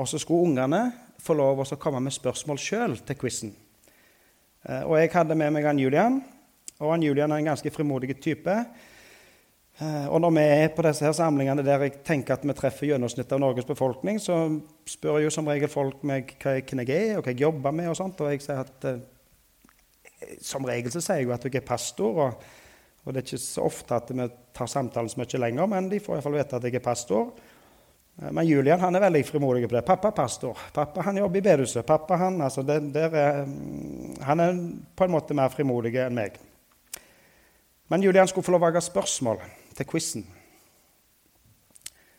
Og 0.00 0.08
så 0.08 0.20
skulle 0.20 0.48
ungene 0.48 0.84
få 1.20 1.36
lov 1.36 1.60
å 1.60 1.80
komme 1.80 2.00
med 2.00 2.14
spørsmål 2.16 2.60
sjøl 2.60 2.94
til 3.04 3.18
quizen. 3.20 3.50
Eh, 4.64 4.84
og 4.86 4.96
jeg 4.96 5.12
hadde 5.12 5.36
med 5.36 5.52
meg 5.52 5.68
han 5.68 5.80
Julian. 5.80 6.20
Og 6.80 6.94
han 6.94 7.04
Julian 7.04 7.32
er 7.32 7.42
en 7.42 7.50
ganske 7.52 7.72
frimodig 7.74 8.16
type. 8.22 8.54
Eh, 9.80 10.06
og 10.08 10.20
når 10.24 10.32
vi 10.36 10.44
er 10.44 10.72
på 10.76 10.84
disse 10.84 11.04
her 11.04 11.16
samlingene 11.16 11.64
der 11.64 11.84
jeg 11.86 12.00
tenker 12.04 12.36
at 12.36 12.44
vi 12.44 12.56
treffer 12.56 12.90
gjennomsnittet 12.90 13.36
av 13.36 13.40
Norges 13.40 13.68
befolkning, 13.68 14.20
så 14.20 14.42
spør 14.88 15.22
jo 15.24 15.32
som 15.32 15.48
regel 15.48 15.72
folk 15.72 16.02
meg 16.08 16.34
hvem 16.40 16.82
jeg 16.84 16.96
er, 16.96 17.14
og 17.18 17.24
hva 17.24 17.34
jeg 17.34 17.44
jobber 17.44 17.76
med. 17.76 17.92
Og 17.92 18.00
sånt, 18.00 18.20
og 18.24 18.32
jeg 18.32 18.44
sier 18.44 18.64
at 18.64 18.88
eh, 18.88 19.04
som 20.44 20.64
regel 20.68 20.92
så 20.92 21.04
sier 21.04 21.22
jeg 21.22 21.28
jo 21.28 21.36
at 21.36 21.44
jeg 21.44 21.60
er 21.60 21.68
pastor. 21.68 22.24
Og, 22.24 22.50
og, 23.04 23.12
det 23.12 23.22
er 23.22 23.28
ikke 23.28 23.44
så 23.44 23.68
ofte 23.68 23.96
at 23.96 24.12
vi 24.12 24.28
tar 24.56 24.68
samtalen 24.68 25.12
så 25.12 25.20
mye 25.20 25.44
lenger, 25.46 25.72
men 25.72 25.92
de 25.92 26.00
får 26.00 26.18
iallfall 26.18 26.36
vite 26.36 26.60
at 26.60 26.68
jeg 26.68 26.80
er 26.80 26.88
pastor. 26.88 27.32
Eh, 28.18 28.32
men 28.32 28.46
Julian 28.46 28.80
han 28.80 28.96
er 28.96 29.00
veldig 29.00 29.24
frimodig 29.26 29.68
på 29.68 29.74
det. 29.74 29.84
'Pappa 29.84 30.08
er 30.08 30.16
pastor. 30.16 30.58
Pappa 30.72 31.00
han 31.00 31.16
jobber 31.16 31.38
i 31.38 31.40
bedehuset.' 31.40 31.86
Pappa 31.86 32.16
han, 32.16 32.40
altså, 32.40 32.62
det, 32.62 32.96
er, 32.96 33.44
mm, 33.44 34.16
han 34.22 34.40
er 34.40 34.60
på 34.96 35.04
en 35.04 35.10
måte 35.10 35.34
mer 35.34 35.48
frimodig 35.48 35.94
enn 35.96 36.14
meg. 36.14 36.38
Men 37.88 38.02
Julian 38.02 38.28
skulle 38.28 38.44
få 38.44 38.52
lov 38.52 38.62
å 38.62 38.70
lage 38.70 38.80
spørsmål 38.80 39.40
til 39.76 39.86
quizen. 39.86 40.26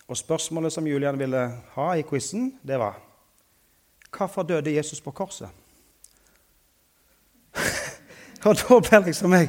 Og 0.08 0.18
spørsmålet 0.18 0.74
som 0.74 0.88
Julian 0.88 1.20
ville 1.20 1.46
ha 1.76 1.94
i 1.96 2.04
quizen, 2.04 2.60
det 2.64 2.80
var 2.80 3.00
Hvorfor 4.12 4.44
døde 4.44 4.74
Jesus 4.76 5.00
på 5.02 5.12
korset? 5.12 5.48
og 8.46 8.58
da 8.60 8.80
ble 8.80 9.00
liksom 9.06 9.34
jeg 9.34 9.48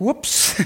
Ops! 0.00 0.56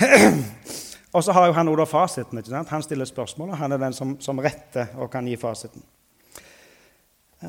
og 1.12 1.24
så 1.24 1.32
har 1.32 1.46
jo 1.46 1.52
han 1.52 1.68
også 1.68 1.84
fasiten. 1.90 2.38
ikke 2.38 2.50
sant? 2.50 2.68
Han 2.68 2.82
stiller 2.82 3.04
spørsmål, 3.04 3.50
og 3.50 3.58
han 3.58 3.72
er 3.72 3.82
den 3.82 3.92
som, 3.92 4.14
som 4.20 4.38
retter 4.38 4.92
og 4.96 5.10
kan 5.10 5.26
gi 5.26 5.36
fasiten. 5.36 5.82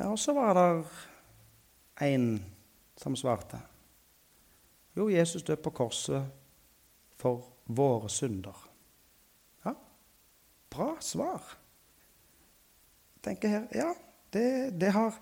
Og 0.07 0.19
så 0.19 0.33
var 0.33 0.53
det 0.55 0.83
en 2.07 2.45
som 2.97 3.15
svarte. 3.15 3.59
Jo, 4.97 5.09
Jesus 5.09 5.43
døde 5.43 5.61
på 5.61 5.69
korset 5.69 6.25
for 7.19 7.43
våre 7.65 8.09
synder. 8.09 8.55
Ja, 9.65 9.75
bra 10.71 10.95
svar. 10.99 11.57
Jeg 13.15 13.27
tenker 13.29 13.53
her, 13.53 13.67
Ja, 13.75 13.91
det, 14.33 14.79
det 14.79 14.91
har 14.91 15.13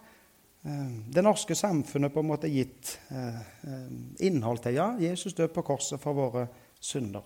eh, 0.63 0.91
det 1.13 1.24
norske 1.25 1.55
samfunnet 1.55 2.13
på 2.13 2.24
en 2.24 2.29
måte 2.29 2.50
gitt 2.50 2.96
eh, 3.10 3.41
eh, 3.67 3.91
innhold 4.25 4.63
til. 4.63 4.79
Ja, 4.79 4.93
Jesus 5.01 5.34
døde 5.34 5.53
på 5.53 5.65
korset 5.67 6.01
for 6.01 6.17
våre 6.17 6.48
synder. 6.79 7.25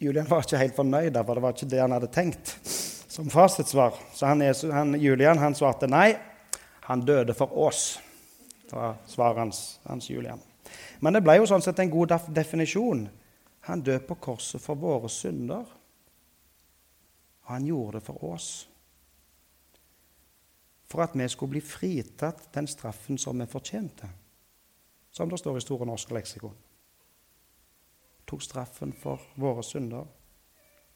Julian 0.00 0.28
var 0.28 0.44
ikke 0.44 0.60
helt 0.60 0.76
fornøyd, 0.76 1.16
for 1.16 1.38
det 1.38 1.42
var 1.42 1.54
ikke 1.56 1.70
det 1.72 1.80
han 1.80 1.94
hadde 1.96 2.12
tenkt 2.12 2.52
som 3.16 3.30
fasitsvar. 3.32 3.94
Så 4.12 4.26
han, 4.26 4.42
han, 4.72 4.94
Julian 5.00 5.38
han 5.40 5.54
svarte 5.56 5.88
nei, 5.88 6.10
han 6.84 7.04
døde 7.06 7.34
for 7.34 7.52
oss. 7.66 7.96
Var 8.70 8.98
svaret 9.08 9.40
hans, 9.40 9.60
hans 9.86 10.10
Julian. 10.10 10.42
Men 11.00 11.16
det 11.16 11.22
ble 11.24 11.38
jo 11.38 11.46
sånn 11.48 11.64
sett 11.64 11.80
en 11.80 11.92
god 11.92 12.12
definisjon 12.34 13.06
han 13.66 13.82
døde 13.82 14.04
på 14.06 14.18
korset 14.28 14.62
for 14.62 14.78
våre 14.78 15.08
synder. 15.10 15.64
Og 17.46 17.54
han 17.54 17.66
gjorde 17.66 17.98
det 17.98 18.06
for 18.06 18.28
oss. 18.28 18.50
For 20.86 21.02
at 21.02 21.16
vi 21.18 21.26
skulle 21.30 21.56
bli 21.56 21.64
fritatt 21.64 22.50
den 22.54 22.68
straffen 22.70 23.18
som 23.18 23.38
vi 23.40 23.48
fortjente. 23.50 24.10
Som 25.10 25.32
det 25.32 25.40
står 25.40 25.56
i 25.58 25.64
Store 25.64 25.88
norske 25.88 26.14
leksikon. 26.14 26.54
Tok 28.26 28.42
straffen 28.42 28.92
for 28.92 29.22
våre 29.38 29.62
synder. 29.62 30.06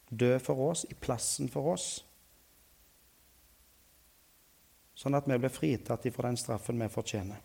Død 0.09 0.39
for 0.43 0.65
oss, 0.71 0.85
i 0.89 0.95
plassen 0.95 1.47
for 1.51 1.71
oss. 1.73 1.91
Sånn 4.95 5.15
at 5.15 5.29
vi 5.29 5.39
ble 5.39 5.49
fritatt 5.49 6.05
fra 6.13 6.27
den 6.27 6.37
straffen 6.37 6.81
vi 6.81 6.89
fortjener. 6.91 7.39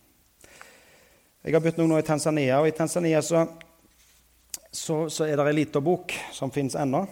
Jeg 1.47 1.55
har 1.55 1.63
begynt 1.63 1.79
nå 1.87 2.01
i 2.01 2.07
Tanzania, 2.07 2.59
og 2.59 2.69
i 2.69 2.75
Tanzania 2.75 3.23
så 3.23 3.47
så, 4.77 5.11
så 5.11 5.25
er 5.25 5.39
det 5.39 5.47
ei 5.49 5.57
lita 5.63 5.81
bok 5.81 6.13
som 6.35 6.51
fins 6.53 6.77
ennå. 6.77 7.07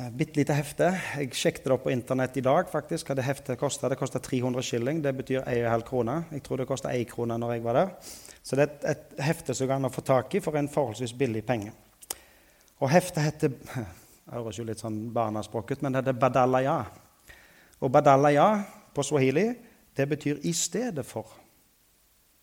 Eh, 0.00 0.10
bitte 0.10 0.40
lite 0.40 0.54
hefte. 0.56 0.86
Jeg 1.18 1.34
sjekket 1.36 1.66
det 1.66 1.72
opp 1.74 1.82
på 1.84 1.90
Internett 1.92 2.36
i 2.36 2.40
dag. 2.40 2.68
faktisk, 2.70 3.06
hva 3.06 3.14
Det 3.14 3.24
heftet 3.24 3.58
kosta. 3.58 3.88
Det 3.88 3.98
kosta 3.98 4.18
300 4.18 4.62
shilling. 4.62 5.02
Det 5.02 5.16
betyr 5.16 5.42
1,5 5.44 5.82
krone. 5.82 6.24
Jeg 6.30 6.42
tror 6.42 6.56
det 6.56 6.66
kosta 6.66 6.88
1 6.88 7.08
krone 7.08 7.38
når 7.38 7.52
jeg 7.52 7.64
var 7.64 7.72
der. 7.72 7.90
Så 8.42 8.56
det 8.56 8.62
er 8.62 8.90
et, 8.90 9.20
hefte 9.20 9.54
som 9.54 9.68
kan 9.68 9.90
få 9.90 10.00
tak 10.00 10.34
i 10.34 10.40
for 10.40 10.56
en 10.56 10.68
forholdsvis 10.68 11.12
billig 11.12 11.44
penge. 11.44 11.72
Og 12.80 12.90
heftet 12.90 13.22
heter 13.22 13.48
Det 14.24 14.38
høres 14.38 14.58
jo 14.58 14.64
litt 14.64 14.78
sånn 14.78 15.12
barnaspråket 15.12 15.82
men 15.82 15.92
det 15.92 15.98
heter 16.04 16.12
Badalaya. 16.12 16.84
Og 17.80 17.90
Badalaya 17.92 18.64
på 18.94 19.02
swahili, 19.02 19.54
det 19.96 20.08
betyr 20.08 20.38
'i 20.42 20.52
stedet 20.52 21.04
for'. 21.06 21.38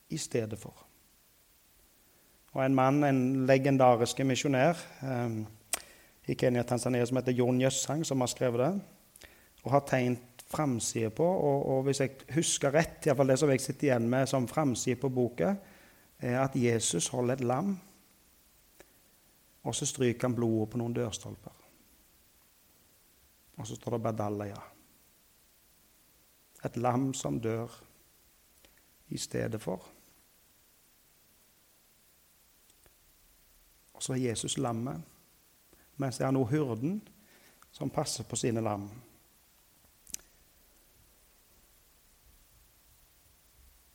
I 0.09 0.17
stedet 0.17 0.59
for. 0.59 0.73
Og 2.53 2.65
en 2.65 2.75
mann, 2.75 3.03
en 3.03 3.45
legendarisk 3.45 4.19
misjonær 4.19 4.77
um, 5.01 5.47
i 6.29 6.36
Kenya 6.38 6.63
Tanzania 6.63 7.05
som 7.05 7.17
heter 7.17 7.33
Jon 7.33 7.62
Jøssang, 7.62 8.05
som 8.05 8.21
har 8.21 8.29
skrevet 8.29 8.62
det. 8.62 8.71
Og 9.63 9.71
har 9.74 9.86
tegnet 9.88 10.43
framsida 10.50 11.09
på. 11.09 11.25
Og, 11.25 11.65
og, 11.69 11.83
hvis 11.83 12.01
jeg 12.03 12.15
husker 12.36 12.74
rett, 12.74 13.05
iallfall 13.05 13.33
det 13.33 13.39
som 13.41 13.51
jeg 13.51 13.63
sitter 13.63 13.89
igjen 13.89 14.09
med 14.09 14.29
som 14.29 14.48
framside 14.50 15.00
på 15.01 15.09
boka, 15.13 15.55
er 16.19 16.41
at 16.43 16.55
Jesus 16.55 17.07
holder 17.13 17.38
et 17.38 17.45
lam, 17.48 17.77
og 19.63 19.75
så 19.75 19.86
stryker 19.86 20.27
han 20.27 20.36
blodet 20.36 20.69
på 20.71 20.79
noen 20.79 20.95
dørstolper. 20.95 21.55
Og 23.59 23.67
så 23.67 23.75
står 23.75 23.98
det 23.98 24.05
'Badalaya'. 24.05 24.67
Et 26.65 26.77
lam 26.77 27.13
som 27.13 27.39
dør 27.39 27.83
i 29.09 29.17
stedet 29.17 29.62
for. 29.62 29.86
Og 33.93 34.03
så 34.03 34.13
er 34.13 34.17
Jesus 34.17 34.57
lammet, 34.57 35.01
mens 35.99 36.17
så 36.17 36.27
er 36.27 36.33
nå 36.35 36.45
hyrden 36.47 36.99
som 37.71 37.91
passer 37.93 38.25
på 38.25 38.39
sine 38.39 38.63
lam. 38.63 38.87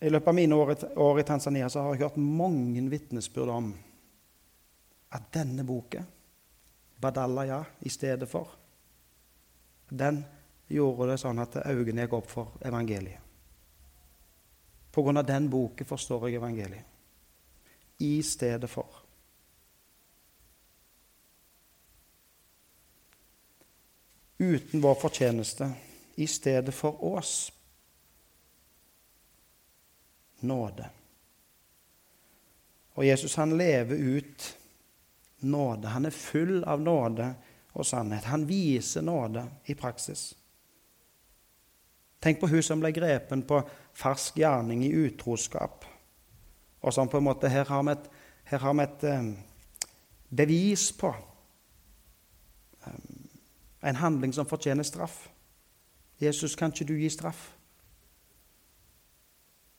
I 0.05 0.11
løpet 0.11 0.29
av 0.29 0.37
mine 0.37 0.55
år 0.55 1.21
i 1.21 1.25
Tanzania 1.25 1.69
så 1.73 1.81
har 1.81 1.95
jeg 1.95 2.05
hørt 2.05 2.21
mange 2.21 2.83
vitnesbyrd 2.93 3.49
om 3.49 3.71
at 5.17 5.31
denne 5.33 5.65
boken, 5.65 6.05
Badalaya 7.01 7.63
i 7.81 7.91
stedet 7.93 8.29
for, 8.29 8.49
den 9.89 10.23
gjorde 10.69 11.11
det 11.11 11.21
sånn 11.23 11.41
at 11.43 11.57
øynene 11.65 12.05
gikk 12.05 12.17
opp 12.19 12.29
for 12.31 12.59
evangeliet. 12.65 13.21
På 14.95 15.03
grunn 15.03 15.19
av 15.19 15.27
den 15.27 15.49
boken 15.51 15.87
forstår 15.87 16.29
jeg 16.29 16.39
evangeliet. 16.39 16.85
I 17.99 18.23
stedet 18.23 18.71
for. 18.71 19.04
Uten 24.45 24.83
vår 24.85 24.95
fortjeneste, 25.01 25.71
i 26.15 26.27
stedet 26.27 26.75
for 26.75 27.05
oss. 27.05 27.53
Nåde. 30.41 30.89
Og 32.95 33.07
Jesus 33.07 33.35
han 33.35 33.57
lever 33.59 33.97
ut 33.97 34.57
nåde. 35.39 35.89
Han 35.89 36.07
er 36.07 36.15
full 36.15 36.65
av 36.65 36.81
nåde 36.81 37.33
og 37.75 37.87
sannhet. 37.87 38.25
Han 38.31 38.47
viser 38.47 39.03
nåde 39.03 39.47
i 39.65 39.75
praksis. 39.75 40.35
Tenk 42.23 42.41
på 42.41 42.49
hun 42.49 42.63
som 42.63 42.81
ble 42.81 42.93
grepen 42.95 43.43
på 43.45 43.61
fersk 43.93 44.39
gjerning 44.41 44.85
i 44.87 44.95
utroskap. 45.05 45.85
Og 46.85 46.95
som 46.95 47.09
på 47.09 47.19
en 47.19 47.27
måte, 47.27 47.49
Her 47.49 47.65
har 47.65 47.83
vi 47.83 47.93
et, 47.93 48.11
har 48.45 48.75
vi 48.75 48.83
et, 48.83 49.05
eh, 49.05 49.33
bevis 50.29 50.93
på 50.93 51.15
en 53.89 53.97
handling 53.97 54.35
som 54.35 54.47
fortjener 54.47 54.83
straff. 54.83 55.29
Jesus, 56.21 56.57
kan 56.57 56.73
ikke 56.73 56.85
du 56.85 56.95
gi 56.97 57.09
straff? 57.09 57.53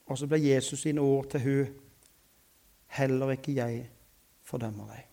Og 0.06 0.18
så 0.18 0.28
ble 0.28 0.42
Jesus 0.44 0.82
sine 0.86 1.02
ord 1.02 1.30
til 1.32 1.42
hun 1.42 1.82
Heller 2.96 3.32
ikke 3.34 3.52
jeg 3.56 3.90
fordømmer 4.46 4.88
deg. 4.88 5.08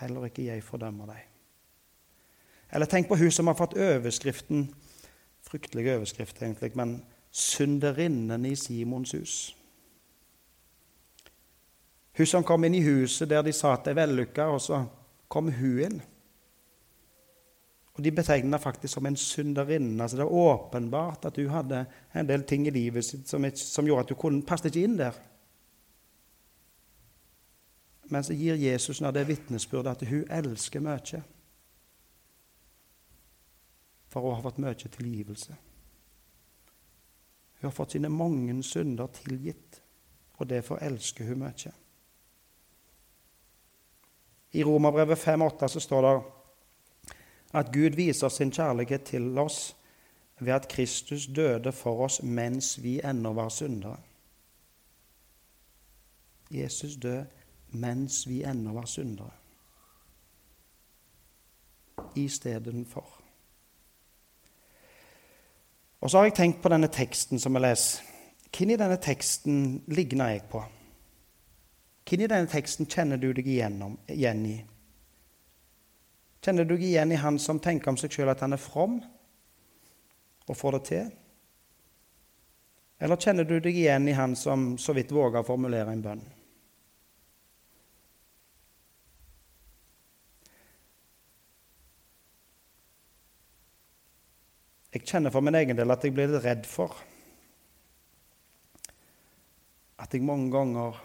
Heller 0.00 0.24
ikke 0.26 0.46
jeg 0.46 0.62
fordømmer 0.64 1.06
deg. 1.06 1.26
Eller 2.72 2.86
tenk 2.86 3.08
på 3.08 3.18
hun 3.20 3.30
som 3.30 3.46
har 3.46 3.58
fått 3.58 3.76
overskriften 3.78 4.70
Fryktelig 5.40 5.96
overskrift, 5.96 6.42
egentlig, 6.42 6.76
men 6.76 7.04
'Synderinnen 7.30 8.44
i 8.44 8.54
Simons 8.54 9.14
hus'. 9.14 9.56
Hun 12.16 12.26
som 12.26 12.44
kom 12.44 12.64
inn 12.64 12.74
i 12.74 12.82
huset 12.82 13.30
der 13.30 13.42
de 13.42 13.52
sa 13.52 13.72
at 13.72 13.84
det 13.84 13.90
er 13.90 14.06
vellykka, 14.06 14.42
og 14.42 14.60
så 14.60 14.84
kom 15.28 15.52
hun 15.52 15.78
inn. 15.78 16.02
Og 18.00 18.04
De 18.04 18.12
betegna 18.16 18.56
faktisk 18.56 18.94
som 18.94 19.06
en 19.06 19.16
synderinne. 19.16 20.02
Altså 20.02 20.16
det 20.16 20.22
er 20.22 20.32
åpenbart 20.32 21.24
at 21.28 21.36
hun 21.36 21.50
hadde 21.52 21.82
en 22.14 22.28
del 22.28 22.46
ting 22.48 22.64
i 22.66 22.70
livet 22.72 23.04
sitt 23.04 23.28
som, 23.28 23.44
som 23.54 23.84
gjorde 23.84 24.06
at 24.06 24.14
hun 24.14 24.18
kunne, 24.22 24.46
passet 24.46 24.70
ikke 24.70 24.84
inn 24.88 24.96
der. 24.96 25.18
Men 28.08 28.24
så 28.24 28.32
gir 28.32 28.56
Jesus 28.56 29.02
når 29.04 29.18
det 29.18 29.26
vitnesbyrdet 29.28 29.90
at 30.00 30.06
hun 30.08 30.24
elsker 30.32 30.80
mye. 30.80 31.20
For 34.08 34.24
hun 34.24 34.34
har 34.34 34.48
fått 34.48 34.64
mye 34.64 34.74
tilgivelse. 34.96 35.60
Hun 37.60 37.68
har 37.68 37.76
fått 37.76 37.98
sine 37.98 38.08
mange 38.08 38.62
synder 38.64 39.12
tilgitt, 39.12 39.82
og 40.40 40.48
derfor 40.48 40.80
elsker 40.80 41.28
hun 41.28 41.44
mye. 41.44 41.76
I 44.56 44.64
Romerbrevet 44.64 45.18
5,8 45.18 45.68
så 45.68 45.80
står 45.80 46.06
det 46.08 46.18
at 47.52 47.72
Gud 47.72 47.96
viser 47.96 48.28
sin 48.28 48.52
kjærlighet 48.52 49.02
til 49.02 49.38
oss 49.38 49.76
ved 50.40 50.52
at 50.52 50.68
Kristus 50.68 51.26
døde 51.26 51.72
for 51.72 52.04
oss 52.04 52.22
mens 52.22 52.82
vi 52.82 53.00
ennå 53.04 53.32
var 53.32 53.48
syndere. 53.48 53.96
Jesus 56.50 56.96
døde 56.96 57.26
mens 57.68 58.28
vi 58.28 58.42
ennå 58.42 58.72
var 58.72 58.86
syndere. 58.86 59.30
Istedenfor. 62.16 63.20
Og 66.00 66.10
så 66.10 66.18
har 66.18 66.24
jeg 66.24 66.34
tenkt 66.34 66.62
på 66.62 66.68
denne 66.68 66.88
teksten 66.88 67.38
som 67.38 67.54
jeg 67.54 67.62
leser. 67.62 68.02
Hvem 68.56 68.70
i 68.70 68.76
denne 68.76 68.96
teksten 68.96 69.82
ligner 69.86 70.28
jeg 70.28 70.42
på? 70.50 70.62
Hvem 72.08 72.20
i 72.20 72.26
denne 72.26 72.48
teksten 72.50 72.88
kjenner 72.90 73.20
du 73.20 73.30
deg 73.36 73.46
igjennom, 73.46 73.98
igjen 74.08 74.46
i? 74.46 74.56
Kjenner 76.40 76.64
du 76.64 76.72
deg 76.72 76.84
igjen 76.88 77.12
i 77.12 77.20
han 77.20 77.38
som 77.38 77.60
tenker 77.60 77.92
om 77.92 77.98
seg 78.00 78.14
sjøl 78.14 78.30
at 78.32 78.40
han 78.40 78.56
er 78.56 78.60
from 78.60 79.00
og 80.48 80.56
får 80.56 80.76
det 80.78 80.84
til? 80.88 81.10
Eller 83.00 83.20
kjenner 83.20 83.48
du 83.48 83.58
deg 83.60 83.76
igjen 83.76 84.08
i 84.08 84.16
han 84.16 84.36
som 84.36 84.74
så 84.80 84.96
vidt 84.96 85.12
våger 85.12 85.40
å 85.40 85.46
formulere 85.46 85.92
en 85.92 86.04
bønn? 86.04 86.24
Jeg 94.90 95.06
kjenner 95.06 95.30
for 95.30 95.44
min 95.44 95.54
egen 95.54 95.78
del 95.78 95.92
at 95.92 96.02
jeg 96.02 96.16
blir 96.16 96.32
litt 96.32 96.42
redd 96.42 96.66
for 96.66 96.96
at 100.00 100.16
jeg 100.16 100.24
mange 100.24 100.48
ganger 100.50 100.98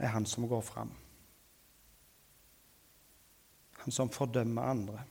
er 0.00 0.14
han 0.14 0.24
som 0.26 0.46
går 0.48 0.62
fram. 0.64 0.94
Han 3.84 3.94
som 3.94 4.10
fordømmer 4.12 4.62
andre. 4.62 5.04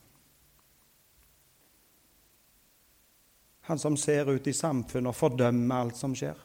Han 3.70 3.78
som 3.78 3.96
ser 3.96 4.30
ut 4.30 4.46
i 4.46 4.54
samfunnet 4.56 5.10
og 5.12 5.18
fordømmer 5.18 5.84
alt 5.84 5.98
som 5.98 6.14
skjer. 6.16 6.38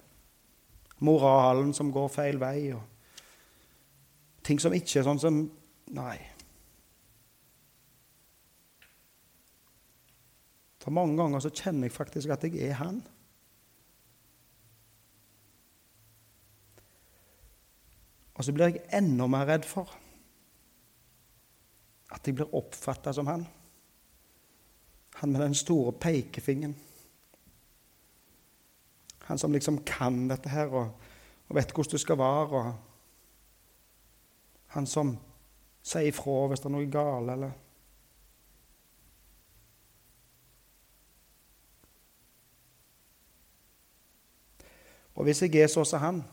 Moralen 1.06 1.74
som 1.74 1.92
går 1.94 2.08
feil 2.14 2.40
vei, 2.40 2.72
og 2.76 4.44
ting 4.46 4.62
som 4.62 4.74
ikke 4.76 5.02
er 5.02 5.08
sånn 5.10 5.22
som 5.22 5.44
Nei. 5.96 6.16
For 10.82 10.94
mange 10.94 11.14
ganger 11.18 11.44
så 11.44 11.52
kjenner 11.54 11.86
jeg 11.86 11.94
faktisk 11.94 12.32
at 12.34 12.46
jeg 12.46 12.58
er 12.66 12.80
han. 12.80 13.04
Og 18.34 18.46
så 18.46 18.54
blir 18.54 18.74
jeg 18.74 18.84
enda 18.98 19.30
mer 19.30 19.46
redd 19.50 19.66
for 19.70 19.94
at 22.16 22.28
jeg 22.28 22.38
blir 22.38 22.56
oppfatta 22.56 23.14
som 23.14 23.28
han. 23.28 23.46
Han 25.22 25.32
med 25.32 25.42
den 25.42 25.56
store 25.56 25.94
pekefingeren. 25.94 26.76
Han 29.26 29.38
som 29.42 29.52
liksom 29.52 29.84
kan 29.84 30.28
dette 30.30 30.50
her 30.50 30.68
og, 30.70 30.92
og 31.50 31.56
vet 31.56 31.72
hvordan 31.74 31.92
det 31.92 32.02
skal 32.02 32.18
være. 32.18 32.62
Og 32.62 32.74
han 34.76 34.88
som 34.88 35.16
sier 35.86 36.10
ifra 36.10 36.48
hvis 36.50 36.62
det 36.64 36.70
er 36.70 36.76
noe 36.78 36.90
galt, 36.92 37.32
eller 37.36 37.54
Og 45.16 45.24
hvis 45.24 45.42
jeg 45.42 45.56
er 45.56 45.68
så 45.68 45.84
som 45.88 46.00
han, 46.00 46.24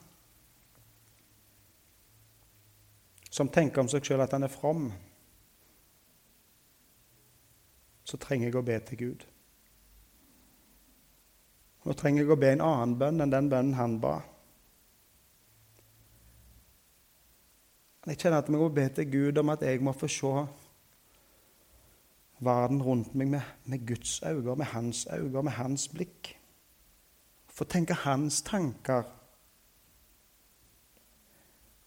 som 3.31 3.49
tenker 3.49 3.81
om 3.81 3.88
seg 3.88 4.05
sjøl 4.05 4.21
at 4.25 4.33
han 4.35 4.42
er 4.42 4.51
from, 4.51 4.88
så 8.12 8.18
trenger 8.20 8.51
jeg 8.51 8.59
å 8.61 8.64
be 8.66 8.77
til 8.85 8.98
Gud. 9.01 9.22
Nå 11.83 11.94
trenger 11.98 12.22
jeg 12.22 12.35
å 12.35 12.38
be 12.38 12.51
en 12.53 12.64
annen 12.64 12.98
bønn 13.01 13.25
enn 13.25 13.33
den 13.33 13.48
bønnen 13.51 13.79
han 13.79 13.96
ba. 14.03 14.18
Jeg 18.05 18.18
kjenner 18.18 18.42
at 18.42 18.51
jeg 18.51 18.59
må 18.59 18.68
be 18.75 18.85
til 18.92 19.09
Gud 19.09 19.40
om 19.40 19.55
at 19.55 19.64
jeg 19.64 19.81
må 19.81 19.94
få 19.96 20.11
se 20.11 20.35
verden 22.42 22.83
rundt 22.83 23.16
meg 23.16 23.33
med, 23.33 23.51
med 23.64 23.87
Guds 23.87 24.18
øyne, 24.27 24.59
med 24.59 24.68
hans 24.75 25.07
øyne, 25.07 25.42
med 25.46 25.57
hans 25.57 25.88
blikk. 25.94 26.35
Få 27.48 27.64
tenke 27.64 27.96
hans 28.05 28.42
tanker 28.44 29.07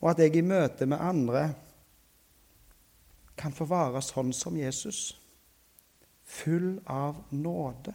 og 0.05 0.11
at 0.11 0.19
jeg 0.21 0.35
i 0.37 0.45
møte 0.45 0.85
med 0.85 1.01
andre 1.01 1.47
kan 3.39 3.53
få 3.55 3.65
være 3.65 4.03
sånn 4.05 4.29
som 4.37 4.53
Jesus, 4.53 5.15
full 6.25 6.79
av 6.85 7.23
nåde. 7.29 7.93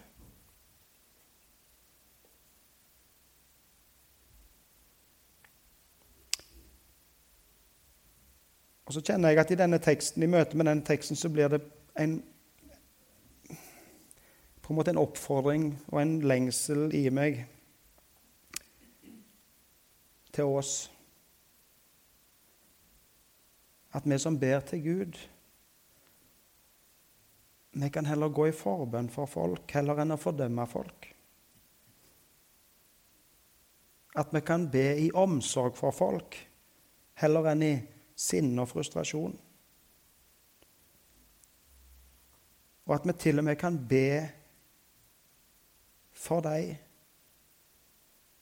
Og 8.90 8.94
så 8.94 9.00
kjenner 9.06 9.30
jeg 9.30 9.38
at 9.38 9.50
i 9.54 9.58
denne 9.58 9.78
teksten, 9.78 10.22
i 10.22 10.26
møte 10.26 10.56
med 10.58 10.66
denne 10.66 10.82
teksten 10.82 11.18
så 11.18 11.28
blir 11.30 11.50
det 11.52 11.60
en, 11.98 12.16
på 14.62 14.72
en 14.72 14.78
måte 14.78 14.90
en 14.90 14.98
oppfordring 14.98 15.68
og 15.92 16.00
en 16.02 16.16
lengsel 16.26 16.88
i 16.98 17.04
meg 17.14 17.44
til 20.34 20.50
oss 20.58 20.72
at 23.94 24.10
vi 24.10 24.18
som 24.18 24.38
ber 24.38 24.60
til 24.66 24.82
Gud 24.82 25.20
Vi 27.70 27.90
kan 27.90 28.06
heller 28.06 28.28
gå 28.28 28.48
i 28.48 28.56
forbønn 28.56 29.08
for 29.12 29.30
folk 29.30 29.70
heller 29.76 30.02
enn 30.02 30.16
å 30.16 30.18
fordømme 30.18 30.66
folk. 30.70 31.06
At 34.18 34.34
vi 34.34 34.42
kan 34.42 34.66
be 34.72 34.88
i 35.04 35.10
omsorg 35.14 35.76
for 35.78 35.94
folk 35.94 36.34
heller 37.22 37.52
enn 37.52 37.62
i 37.62 37.74
sinne 38.18 38.64
og 38.64 38.72
frustrasjon. 38.72 39.36
Og 42.90 42.96
at 42.96 43.06
vi 43.06 43.14
til 43.22 43.38
og 43.38 43.46
med 43.46 43.58
kan 43.60 43.78
be 43.78 44.10
for 46.10 46.42
de 46.42 46.74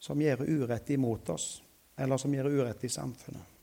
som 0.01 0.21
gjør 0.23 0.47
urett 0.49 0.91
imot 0.95 1.29
oss, 1.35 1.59
eller 1.99 2.17
som 2.17 2.33
gjør 2.33 2.49
urett 2.49 2.85
i 2.87 2.91
samfunnet. 2.91 3.58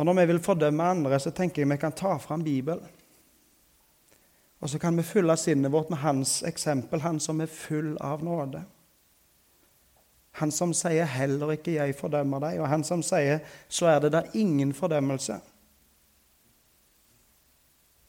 Og 0.00 0.06
når 0.06 0.14
vi 0.14 0.24
vil 0.26 0.40
fordømme 0.40 0.82
andre, 0.82 1.18
så 1.20 1.30
tenker 1.30 1.60
jeg 1.60 1.68
vi 1.68 1.76
kan 1.76 1.92
ta 1.92 2.14
fram 2.16 2.40
Bibelen. 2.44 2.86
Og 4.60 4.70
så 4.72 4.78
kan 4.78 4.96
vi 4.96 5.02
fylle 5.04 5.36
sinnet 5.36 5.72
vårt 5.72 5.90
med 5.90 5.98
hans 6.00 6.42
eksempel, 6.42 7.00
han 7.00 7.20
som 7.20 7.40
er 7.40 7.52
full 7.52 7.98
av 8.00 8.24
nåde. 8.24 8.62
Han 10.40 10.50
som 10.50 10.72
sier 10.72 11.04
'heller 11.04 11.52
ikke 11.52 11.74
jeg 11.74 11.94
fordømmer 11.94 12.40
deg', 12.40 12.60
og 12.60 12.68
han 12.68 12.84
som 12.84 13.02
sier 13.02 13.38
'så 13.68 13.86
er 13.86 13.98
det 13.98 14.12
da 14.12 14.22
ingen 14.34 14.72
fordømmelse'. 14.72 15.40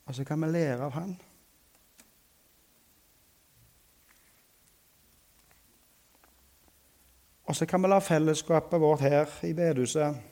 Og 0.06 0.16
så 0.16 0.24
kan 0.24 0.42
vi 0.42 0.48
lære 0.48 0.86
av 0.86 0.92
han. 0.92 1.20
Og 7.46 7.56
så 7.56 7.66
kan 7.66 7.82
vi 7.82 7.88
la 7.88 8.00
fellesskapet 8.00 8.82
vårt 8.82 9.00
her 9.00 9.26
i 9.44 9.54
bedehuset 9.54 10.31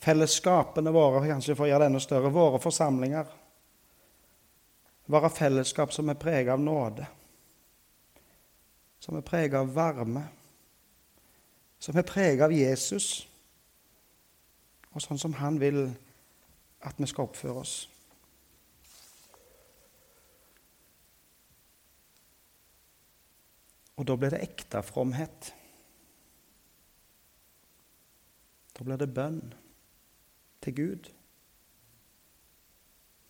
Fellesskapene 0.00 0.92
våre, 0.94 1.26
kanskje 1.28 1.54
for 1.54 1.66
å 1.66 1.70
gjøre 1.70 1.84
det 1.84 1.90
enda 1.92 2.00
større, 2.02 2.32
våre 2.32 2.60
forsamlinger 2.62 3.36
være 5.10 5.30
fellesskap 5.34 5.92
som 5.92 6.10
er 6.10 6.18
preget 6.18 6.52
av 6.54 6.60
nåde, 6.62 7.06
som 9.00 9.16
er 9.18 9.26
preget 9.26 9.58
av 9.58 9.72
varme, 9.74 10.22
som 11.80 11.96
er 11.98 12.06
preget 12.06 12.44
av 12.46 12.54
Jesus, 12.54 13.26
og 14.90 15.02
sånn 15.02 15.20
som 15.20 15.36
han 15.38 15.58
vil 15.60 15.86
at 16.86 16.98
vi 16.98 17.08
skal 17.08 17.28
oppføre 17.28 17.62
oss. 17.62 17.74
Og 24.00 24.06
da 24.08 24.16
blir 24.16 24.32
det 24.32 24.40
ekte 24.46 24.80
fromhet. 24.80 25.50
Da 28.72 28.86
blir 28.86 28.96
det 28.96 29.10
bønn 29.12 29.42
til 30.60 30.76
Gud. 30.76 31.10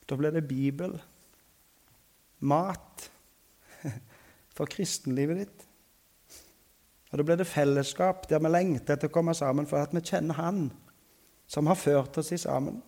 Da 0.09 0.19
blir 0.19 0.35
det 0.35 0.49
Bibel, 0.49 0.97
mat 2.41 3.11
for 4.57 4.71
kristenlivet 4.71 5.45
ditt. 5.45 5.67
Og 7.11 7.19
Da 7.19 7.27
blir 7.27 7.37
det 7.41 7.47
fellesskap 7.51 8.29
der 8.31 8.39
vi 8.39 8.51
lengter 8.51 8.95
etter 8.95 9.11
å 9.11 9.15
komme 9.15 9.35
sammen 9.35 9.67
for 9.67 9.83
at 9.83 9.95
vi 9.95 10.03
kjenner 10.03 10.39
Han 10.39 10.69
som 11.51 11.67
har 11.67 11.75
ført 11.75 12.19
oss 12.19 12.31
i 12.31 12.39
sammen. 12.39 12.79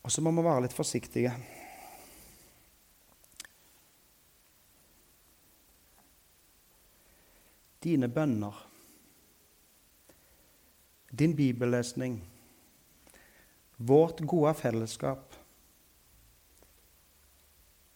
Og 0.00 0.12
så 0.12 0.24
må 0.24 0.32
vi 0.32 0.44
være 0.46 0.64
litt 0.64 0.76
forsiktige. 0.76 1.34
Dine 7.84 8.08
bønner, 8.08 8.54
din 11.18 11.36
bibellesning, 11.36 12.18
vårt 13.76 14.20
gode 14.26 14.54
fellesskap 14.54 15.36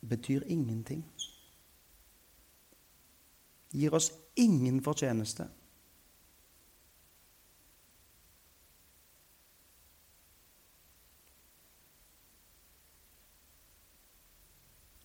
betyr 0.00 0.46
ingenting. 0.46 1.02
Gir 3.72 3.94
oss 3.94 4.12
ingen 4.36 4.82
fortjeneste. 4.82 5.48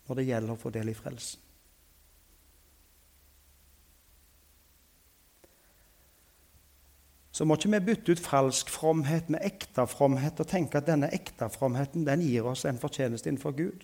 når 0.07 0.15
det 0.15 0.23
gjelder 0.29 0.53
å 0.53 0.59
få 0.59 0.71
del 0.71 0.91
i 0.91 0.95
frelsen. 0.95 1.46
Så 7.37 7.45
må 7.45 7.53
ikke 7.53 7.69
vi 7.69 7.79
bytte 7.91 8.15
ut 8.15 8.21
falsk 8.23 8.69
fromhet 8.73 9.27
med 9.29 9.43
ekte 9.45 9.83
fromhet 9.85 10.39
og 10.41 10.47
tenke 10.49 10.79
at 10.79 10.87
denne 10.87 11.11
ekte 11.13 11.45
fromheten 11.53 12.05
den 12.07 12.23
gir 12.25 12.47
oss 12.49 12.63
en 12.65 12.79
fortjeneste 12.81 13.29
innenfor 13.29 13.51
Gud. 13.53 13.83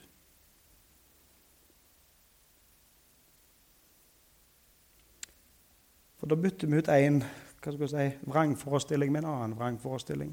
For 6.17 6.31
da 6.31 6.37
bytter 6.39 6.71
vi 6.71 6.79
ut 6.81 6.89
én 6.89 7.19
si, 7.61 8.07
vrangforestilling 8.25 9.13
med 9.13 9.21
en 9.21 9.29
annen 9.29 9.53
vrangforestilling. 9.59 10.31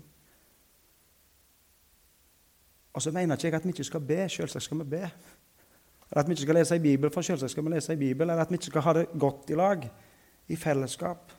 Og 2.94 3.02
så 3.02 3.12
mener 3.12 3.36
ikke 3.36 3.50
jeg 3.50 3.54
at 3.54 3.66
vi 3.68 3.74
ikke 3.74 3.84
skal 3.90 4.06
be. 4.06 4.28
Selvsagt 4.28 4.64
skal 4.64 4.80
vi 4.80 4.86
be. 4.94 5.02
Eller 5.02 6.22
at 6.22 6.28
vi 6.28 6.38
ikke 6.38 6.46
skal 6.46 6.58
lese 6.62 6.76
i 6.76 6.86
Bibelen, 6.86 7.12
for 7.12 7.20
selvsagt 7.20 7.52
skal 7.52 7.68
vi 7.68 7.74
lese 7.74 7.92
i 7.92 8.00
Bibelen. 8.00 8.30
Eller 8.30 8.48
at 8.48 8.50
vi 8.50 8.56
ikke 8.56 8.72
skal 8.72 8.86
ha 8.88 8.96
det 8.96 9.06
godt 9.18 9.50
i 9.50 9.60
lag, 9.60 9.84
i 10.48 10.56
fellesskap. 10.56 11.36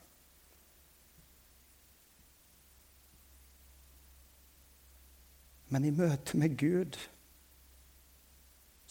Men 5.72 5.88
i 5.88 5.94
møte 5.96 6.38
med 6.38 6.58
Gud 6.60 7.00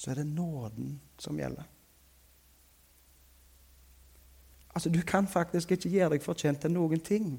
så 0.01 0.11
er 0.11 0.23
det 0.23 0.27
nåden 0.27 0.95
som 1.21 1.37
gjelder. 1.37 1.67
Altså, 4.75 4.89
Du 4.89 5.03
kan 5.03 5.29
faktisk 5.29 5.71
ikke 5.71 5.91
gjøre 5.91 6.11
deg 6.15 6.23
fortjent 6.25 6.61
til 6.61 6.73
noen 6.73 7.01
ting. 7.01 7.35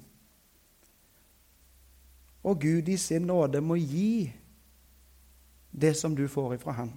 Og 2.43 2.61
Gud 2.61 2.89
i 2.89 2.97
sin 2.97 3.25
nåde 3.25 3.61
må 3.61 3.75
gi 3.75 4.33
det 5.71 5.95
som 5.97 6.15
du 6.15 6.27
får 6.27 6.53
ifra 6.53 6.71
Han 6.71 6.93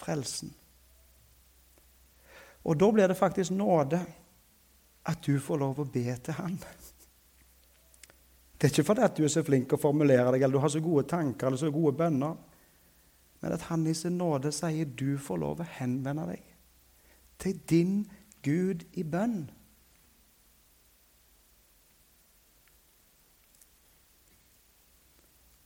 frelsen. 0.00 0.54
Og 2.64 2.80
da 2.80 2.90
blir 2.90 3.06
det 3.08 3.16
faktisk 3.16 3.50
nåde 3.50 4.00
at 5.06 5.26
du 5.26 5.38
får 5.40 5.58
lov 5.60 5.80
å 5.80 5.88
be 5.88 6.16
til 6.24 6.36
Han. 6.36 6.58
Det 8.60 8.68
er 8.68 8.74
ikke 8.74 8.90
fordi 8.90 9.04
at 9.06 9.16
du 9.16 9.24
er 9.24 9.32
så 9.32 9.40
flink 9.40 9.72
å 9.72 9.80
formulere 9.80 10.34
deg 10.34 10.42
eller 10.44 10.58
du 10.58 10.60
har 10.60 10.72
så 10.72 10.82
gode 10.84 11.06
tanker 11.08 11.48
eller 11.48 11.60
så 11.60 11.70
gode 11.72 11.94
bønner, 11.96 12.34
men 13.40 13.54
at 13.56 13.62
Han 13.70 13.86
i 13.88 13.94
sin 13.96 14.18
nåde 14.20 14.52
sier 14.52 14.84
du 14.84 15.16
får 15.16 15.40
lov 15.40 15.62
å 15.64 15.68
henvende 15.78 16.26
deg 16.28 16.42
til 17.40 17.62
din 17.70 17.94
Gud 18.44 18.84
i 19.00 19.04
bønn. 19.04 19.46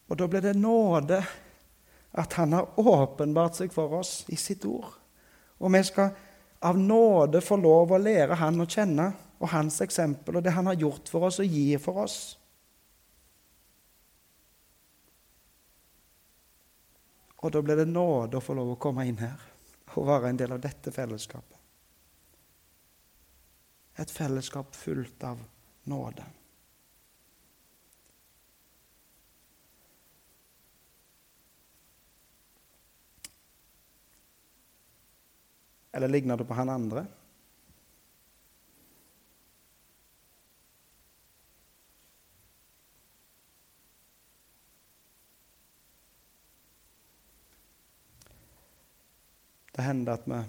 Og 0.07 0.20
da 0.20 0.28
blir 0.30 0.44
det 0.44 0.54
nåde 0.54 1.18
at 2.14 2.37
han 2.38 2.54
har 2.54 2.78
åpenbart 2.78 3.59
seg 3.59 3.74
for 3.74 3.98
oss 3.98 4.20
i 4.30 4.38
sitt 4.38 4.62
ord. 4.70 4.92
Og 5.59 5.72
vi 5.74 5.83
skal 5.83 6.14
av 6.62 6.78
nåde 6.78 7.42
få 7.42 7.59
lov 7.59 7.96
å 7.96 7.98
lære 7.98 8.38
han 8.38 8.62
å 8.62 8.68
kjenne, 8.70 9.11
og 9.42 9.50
hans 9.50 9.80
eksempel, 9.83 10.38
og 10.38 10.44
det 10.46 10.54
han 10.54 10.70
har 10.70 10.78
gjort 10.78 11.11
for 11.11 11.26
oss 11.26 11.40
og 11.42 11.50
gir 11.50 11.83
for 11.83 12.04
oss. 12.04 12.37
Og 17.44 17.52
da 17.52 17.61
blir 17.61 17.76
det 17.76 17.90
nåde 17.90 18.38
å 18.38 18.44
få 18.44 18.54
lov 18.57 18.70
å 18.72 18.80
komme 18.80 19.04
inn 19.04 19.20
her 19.20 19.42
og 19.94 20.07
være 20.09 20.30
en 20.33 20.38
del 20.40 20.54
av 20.57 20.62
dette 20.64 20.90
fellesskapet. 20.90 21.59
Et 24.00 24.11
fellesskap 24.11 24.72
fullt 24.74 25.22
av 25.28 25.42
nåde. 25.92 26.24
Eller 35.94 36.11
ligner 36.11 36.40
det 36.40 36.48
på 36.48 36.57
han 36.59 36.72
andre? 36.72 37.04
Det 49.74 49.82
hender 49.82 50.14
at 50.14 50.26
vi, 50.30 50.40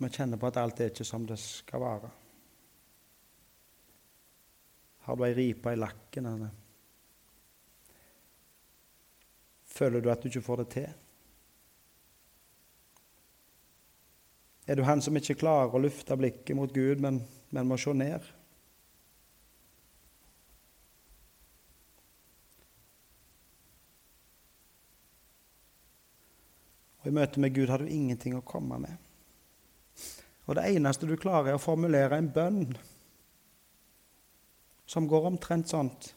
vi 0.00 0.08
kjenner 0.08 0.40
på 0.40 0.48
at 0.48 0.60
alt 0.62 0.80
er 0.80 0.92
ikke 0.92 1.04
som 1.04 1.26
det 1.28 1.36
skal 1.40 1.82
være. 1.82 2.10
Har 5.04 5.16
du 5.16 5.24
ei 5.26 5.34
ripe 5.36 5.74
i 5.74 5.76
lakken? 5.76 6.28
Eller? 6.30 6.54
Føler 9.74 10.00
du 10.00 10.08
at 10.08 10.22
du 10.22 10.30
ikke 10.30 10.44
får 10.46 10.62
det 10.62 10.68
til? 10.72 10.88
Er 14.64 14.80
du 14.80 14.86
han 14.88 15.02
som 15.04 15.16
ikke 15.20 15.36
klarer 15.36 15.76
å 15.76 15.82
lufte 15.84 16.16
blikket 16.16 16.56
mot 16.56 16.72
Gud, 16.72 17.02
men, 17.04 17.20
men 17.52 17.68
må 17.68 17.76
se 17.76 17.92
ned? 17.92 18.24
Og 27.04 27.10
I 27.10 27.14
møte 27.18 27.40
med 27.40 27.52
Gud 27.52 27.68
har 27.68 27.82
du 27.84 27.88
ingenting 27.92 28.32
å 28.32 28.44
komme 28.48 28.78
med. 28.80 28.96
Og 30.48 30.56
det 30.56 30.64
eneste 30.72 31.08
du 31.08 31.18
klarer, 31.20 31.52
er 31.52 31.58
å 31.58 31.60
formulere 31.60 32.16
en 32.16 32.30
bønn 32.32 32.62
som 34.88 35.08
går 35.08 35.28
omtrent 35.28 35.68
sånt 35.68 36.14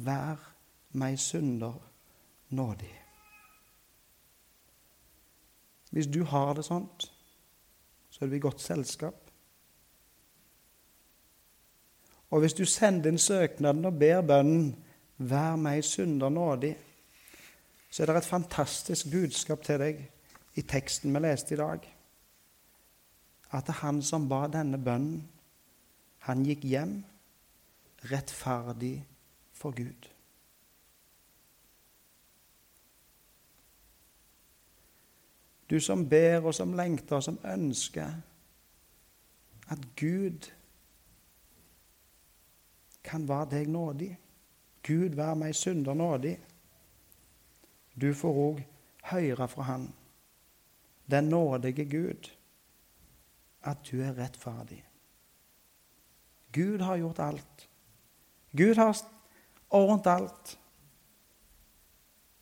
Vær 0.00 0.38
meg 0.96 1.18
synder 1.20 1.74
nådig. 2.56 2.92
Hvis 5.90 6.08
du 6.08 6.22
har 6.24 6.54
det 6.56 6.64
sånt, 6.64 7.08
så 8.08 8.24
er 8.24 8.30
du 8.30 8.36
i 8.38 8.42
godt 8.44 8.62
selskap. 8.62 9.18
Og 12.30 12.44
hvis 12.44 12.54
du 12.54 12.62
sender 12.64 13.10
inn 13.10 13.18
søknaden 13.18 13.88
og 13.88 13.98
ber 13.98 14.22
bønnen 14.22 14.76
'Vær 15.18 15.56
meg 15.56 15.84
synder 15.84 16.28
nådig', 16.28 16.89
så 17.90 18.02
er 18.02 18.06
det 18.06 18.16
et 18.16 18.30
fantastisk 18.30 19.10
budskap 19.10 19.64
til 19.66 19.80
deg 19.82 20.04
i 20.58 20.62
teksten 20.62 21.14
vi 21.14 21.22
leste 21.22 21.54
i 21.54 21.58
dag. 21.58 21.82
At 23.50 23.66
det 23.66 23.74
er 23.74 23.82
han 23.82 23.98
som 24.02 24.28
ba 24.30 24.44
denne 24.46 24.78
bønnen, 24.78 25.24
han 26.26 26.44
gikk 26.44 26.64
hjem 26.68 27.00
rettferdig 28.12 29.00
for 29.56 29.74
Gud. 29.76 30.08
Du 35.70 35.80
som 35.80 36.08
ber, 36.08 36.44
og 36.44 36.54
som 36.54 36.74
lengter, 36.74 37.16
og 37.16 37.22
som 37.22 37.38
ønsker 37.46 38.10
at 39.70 39.78
Gud 39.96 40.50
kan 43.04 43.28
være 43.28 43.50
deg 43.50 43.68
nådig. 43.70 44.10
Gud 44.86 45.14
være 45.14 45.36
meg 45.36 45.54
synder 45.54 45.94
nådig. 45.94 46.34
Du 48.00 48.12
får 48.14 48.38
òg 48.44 48.60
høre 49.10 49.48
fra 49.48 49.66
Han, 49.68 49.88
den 51.10 51.28
nådige 51.28 51.84
Gud, 51.84 52.30
at 53.62 53.82
du 53.90 54.00
er 54.02 54.16
rettferdig. 54.16 54.80
Gud 56.52 56.80
har 56.80 56.96
gjort 56.96 57.18
alt. 57.18 57.68
Gud 58.56 58.76
har 58.76 58.96
ordnet 59.70 60.06
alt. 60.06 60.58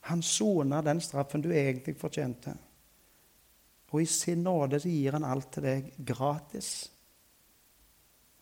Han 0.09 0.23
soner 0.23 0.83
den 0.83 1.01
straffen 1.01 1.43
du 1.43 1.51
egentlig 1.53 1.97
fortjente. 2.01 2.55
Og 3.91 4.03
i 4.03 4.07
sin 4.07 4.43
nåde 4.45 4.81
så 4.81 4.89
gir 4.89 5.17
han 5.17 5.25
alt 5.25 5.51
til 5.53 5.65
deg 5.65 5.91
gratis. 6.07 6.91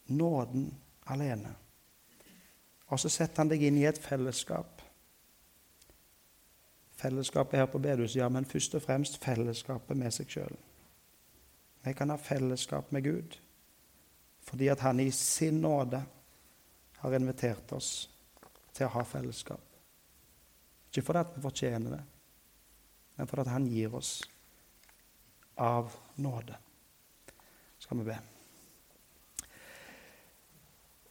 Nåden 0.06 0.68
alene. 1.06 1.54
Og 2.86 3.00
så 3.00 3.10
setter 3.10 3.42
han 3.42 3.50
deg 3.50 3.64
inn 3.66 3.78
i 3.80 3.86
et 3.88 3.98
fellesskap. 3.98 4.75
Fellesskapet 7.06 7.60
her 7.60 7.68
på 7.70 7.78
bedehuset, 7.78 8.18
ja, 8.18 8.28
men 8.28 8.48
først 8.48 8.74
og 8.74 8.82
fremst 8.82 9.20
fellesskapet 9.22 9.98
med 9.98 10.10
seg 10.14 10.32
sjøl. 10.32 10.56
Vi 11.86 11.92
kan 11.94 12.10
ha 12.10 12.16
fellesskap 12.18 12.90
med 12.90 13.06
Gud 13.06 13.36
fordi 14.46 14.68
at 14.70 14.82
han 14.82 15.00
i 15.02 15.10
sin 15.10 15.60
nåde 15.62 16.00
har 16.98 17.14
invitert 17.18 17.72
oss 17.74 18.08
til 18.74 18.86
å 18.86 18.92
ha 18.94 19.02
fellesskap. 19.06 19.62
Ikke 20.86 21.02
fordi 21.02 21.22
at 21.24 21.32
vi 21.34 21.42
fortjener 21.42 21.96
det, 21.96 22.02
men 23.16 23.30
fordi 23.30 23.42
at 23.42 23.52
han 23.56 23.66
gir 23.66 23.94
oss 23.98 24.12
av 25.58 25.94
nåde. 26.22 26.58
Skal 27.82 28.02
vi 28.02 28.10
be. 28.10 28.18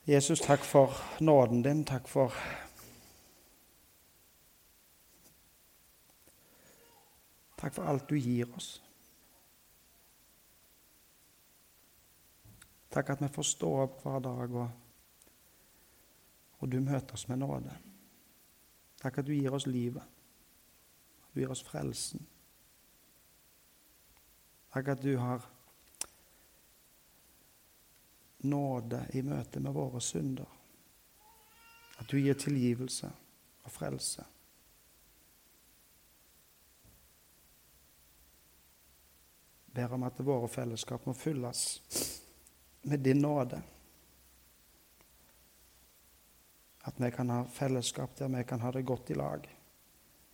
Jesus, 0.08 0.44
takk 0.44 0.64
for 0.64 0.96
nåden 1.20 1.64
din. 1.66 1.84
Takk 1.86 2.08
for 2.08 2.34
Takk 7.56 7.74
for 7.74 7.88
alt 7.88 8.10
du 8.10 8.18
gir 8.20 8.50
oss. 8.56 8.82
Takk 12.92 13.10
at 13.10 13.22
vi 13.22 13.28
får 13.28 13.48
stå 13.50 13.72
opp 13.84 14.04
hver 14.04 14.22
dag, 14.24 14.54
og, 14.56 14.70
og 16.60 16.72
du 16.72 16.80
møter 16.80 17.18
oss 17.18 17.28
med 17.28 17.42
nåde. 17.44 17.74
Takk 19.02 19.20
at 19.20 19.28
du 19.28 19.34
gir 19.36 19.54
oss 19.54 19.68
livet. 19.68 20.04
Du 21.34 21.42
gir 21.42 21.52
oss 21.52 21.64
frelsen. 21.64 22.24
Takk 24.72 24.94
at 24.96 25.04
du 25.04 25.18
har 25.20 25.44
nåde 28.48 29.02
i 29.14 29.22
møte 29.26 29.60
med 29.60 29.76
våre 29.76 30.02
synder. 30.04 30.48
At 32.00 32.08
du 32.12 32.18
gir 32.20 32.36
tilgivelse 32.40 33.12
og 33.64 33.72
frelse. 33.72 34.24
Ber 39.76 39.94
om 39.94 40.04
at 40.08 40.20
våre 40.24 40.48
fellesskap 40.48 41.04
må 41.06 41.14
fylles 41.14 41.82
med 42.88 43.00
din 43.04 43.20
nåde. 43.20 43.62
At 46.88 47.02
vi 47.02 47.12
kan 47.12 47.30
ha 47.30 47.42
fellesskap 47.52 48.16
der 48.16 48.32
vi 48.38 48.44
kan 48.44 48.62
ha 48.62 48.72
det 48.72 48.86
godt 48.88 49.12
i 49.12 49.20
lag 49.20 49.50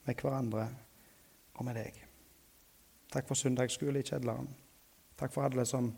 med 0.04 0.21
hverandre 0.21 0.67
og 1.54 1.65
med 1.65 1.80
deg. 1.80 1.97
Takk 3.10 3.27
for 3.27 3.39
søndagsskole 3.39 3.99
i 3.99 4.06
kjedleren. 4.06 4.47
Takk 5.17 5.34
for 5.34 5.49
alle 5.49 5.65
som 5.65 5.89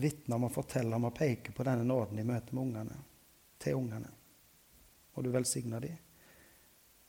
vitner 0.00 0.36
om 0.36 0.48
og 0.48 0.54
forteller 0.56 0.96
om 0.96 1.10
og 1.10 1.18
peker 1.20 1.52
på 1.52 1.66
denne 1.68 1.84
nåden 1.84 2.18
i 2.18 2.24
møte 2.24 2.56
med 2.56 2.62
ungene, 2.62 3.02
til 3.58 3.76
ungene. 3.76 4.08
Og 5.14 5.24
du 5.24 5.30
velsigner 5.34 5.84
dem, 5.84 5.96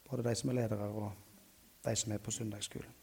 både 0.10 0.28
de 0.28 0.36
som 0.36 0.52
er 0.52 0.64
ledere, 0.66 0.90
og 0.90 1.14
de 1.86 1.96
som 1.96 2.12
er 2.12 2.20
på 2.20 2.34
søndagsskolen. 2.36 3.01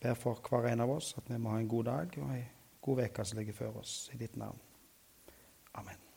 Ber 0.00 0.14
for 0.14 0.38
hver 0.48 0.68
en 0.72 0.84
av 0.84 0.90
oss 0.94 1.14
at 1.18 1.30
vi 1.30 1.38
må 1.38 1.54
ha 1.54 1.62
en 1.62 1.70
god 1.70 1.88
dag 1.90 2.18
og 2.22 2.34
en 2.34 2.44
god 2.82 3.04
uke 3.04 3.24
som 3.24 3.38
ligger 3.38 3.56
før 3.56 3.80
oss, 3.82 4.10
i 4.14 4.20
ditt 4.20 4.36
navn. 4.36 4.60
Amen. 5.74 6.07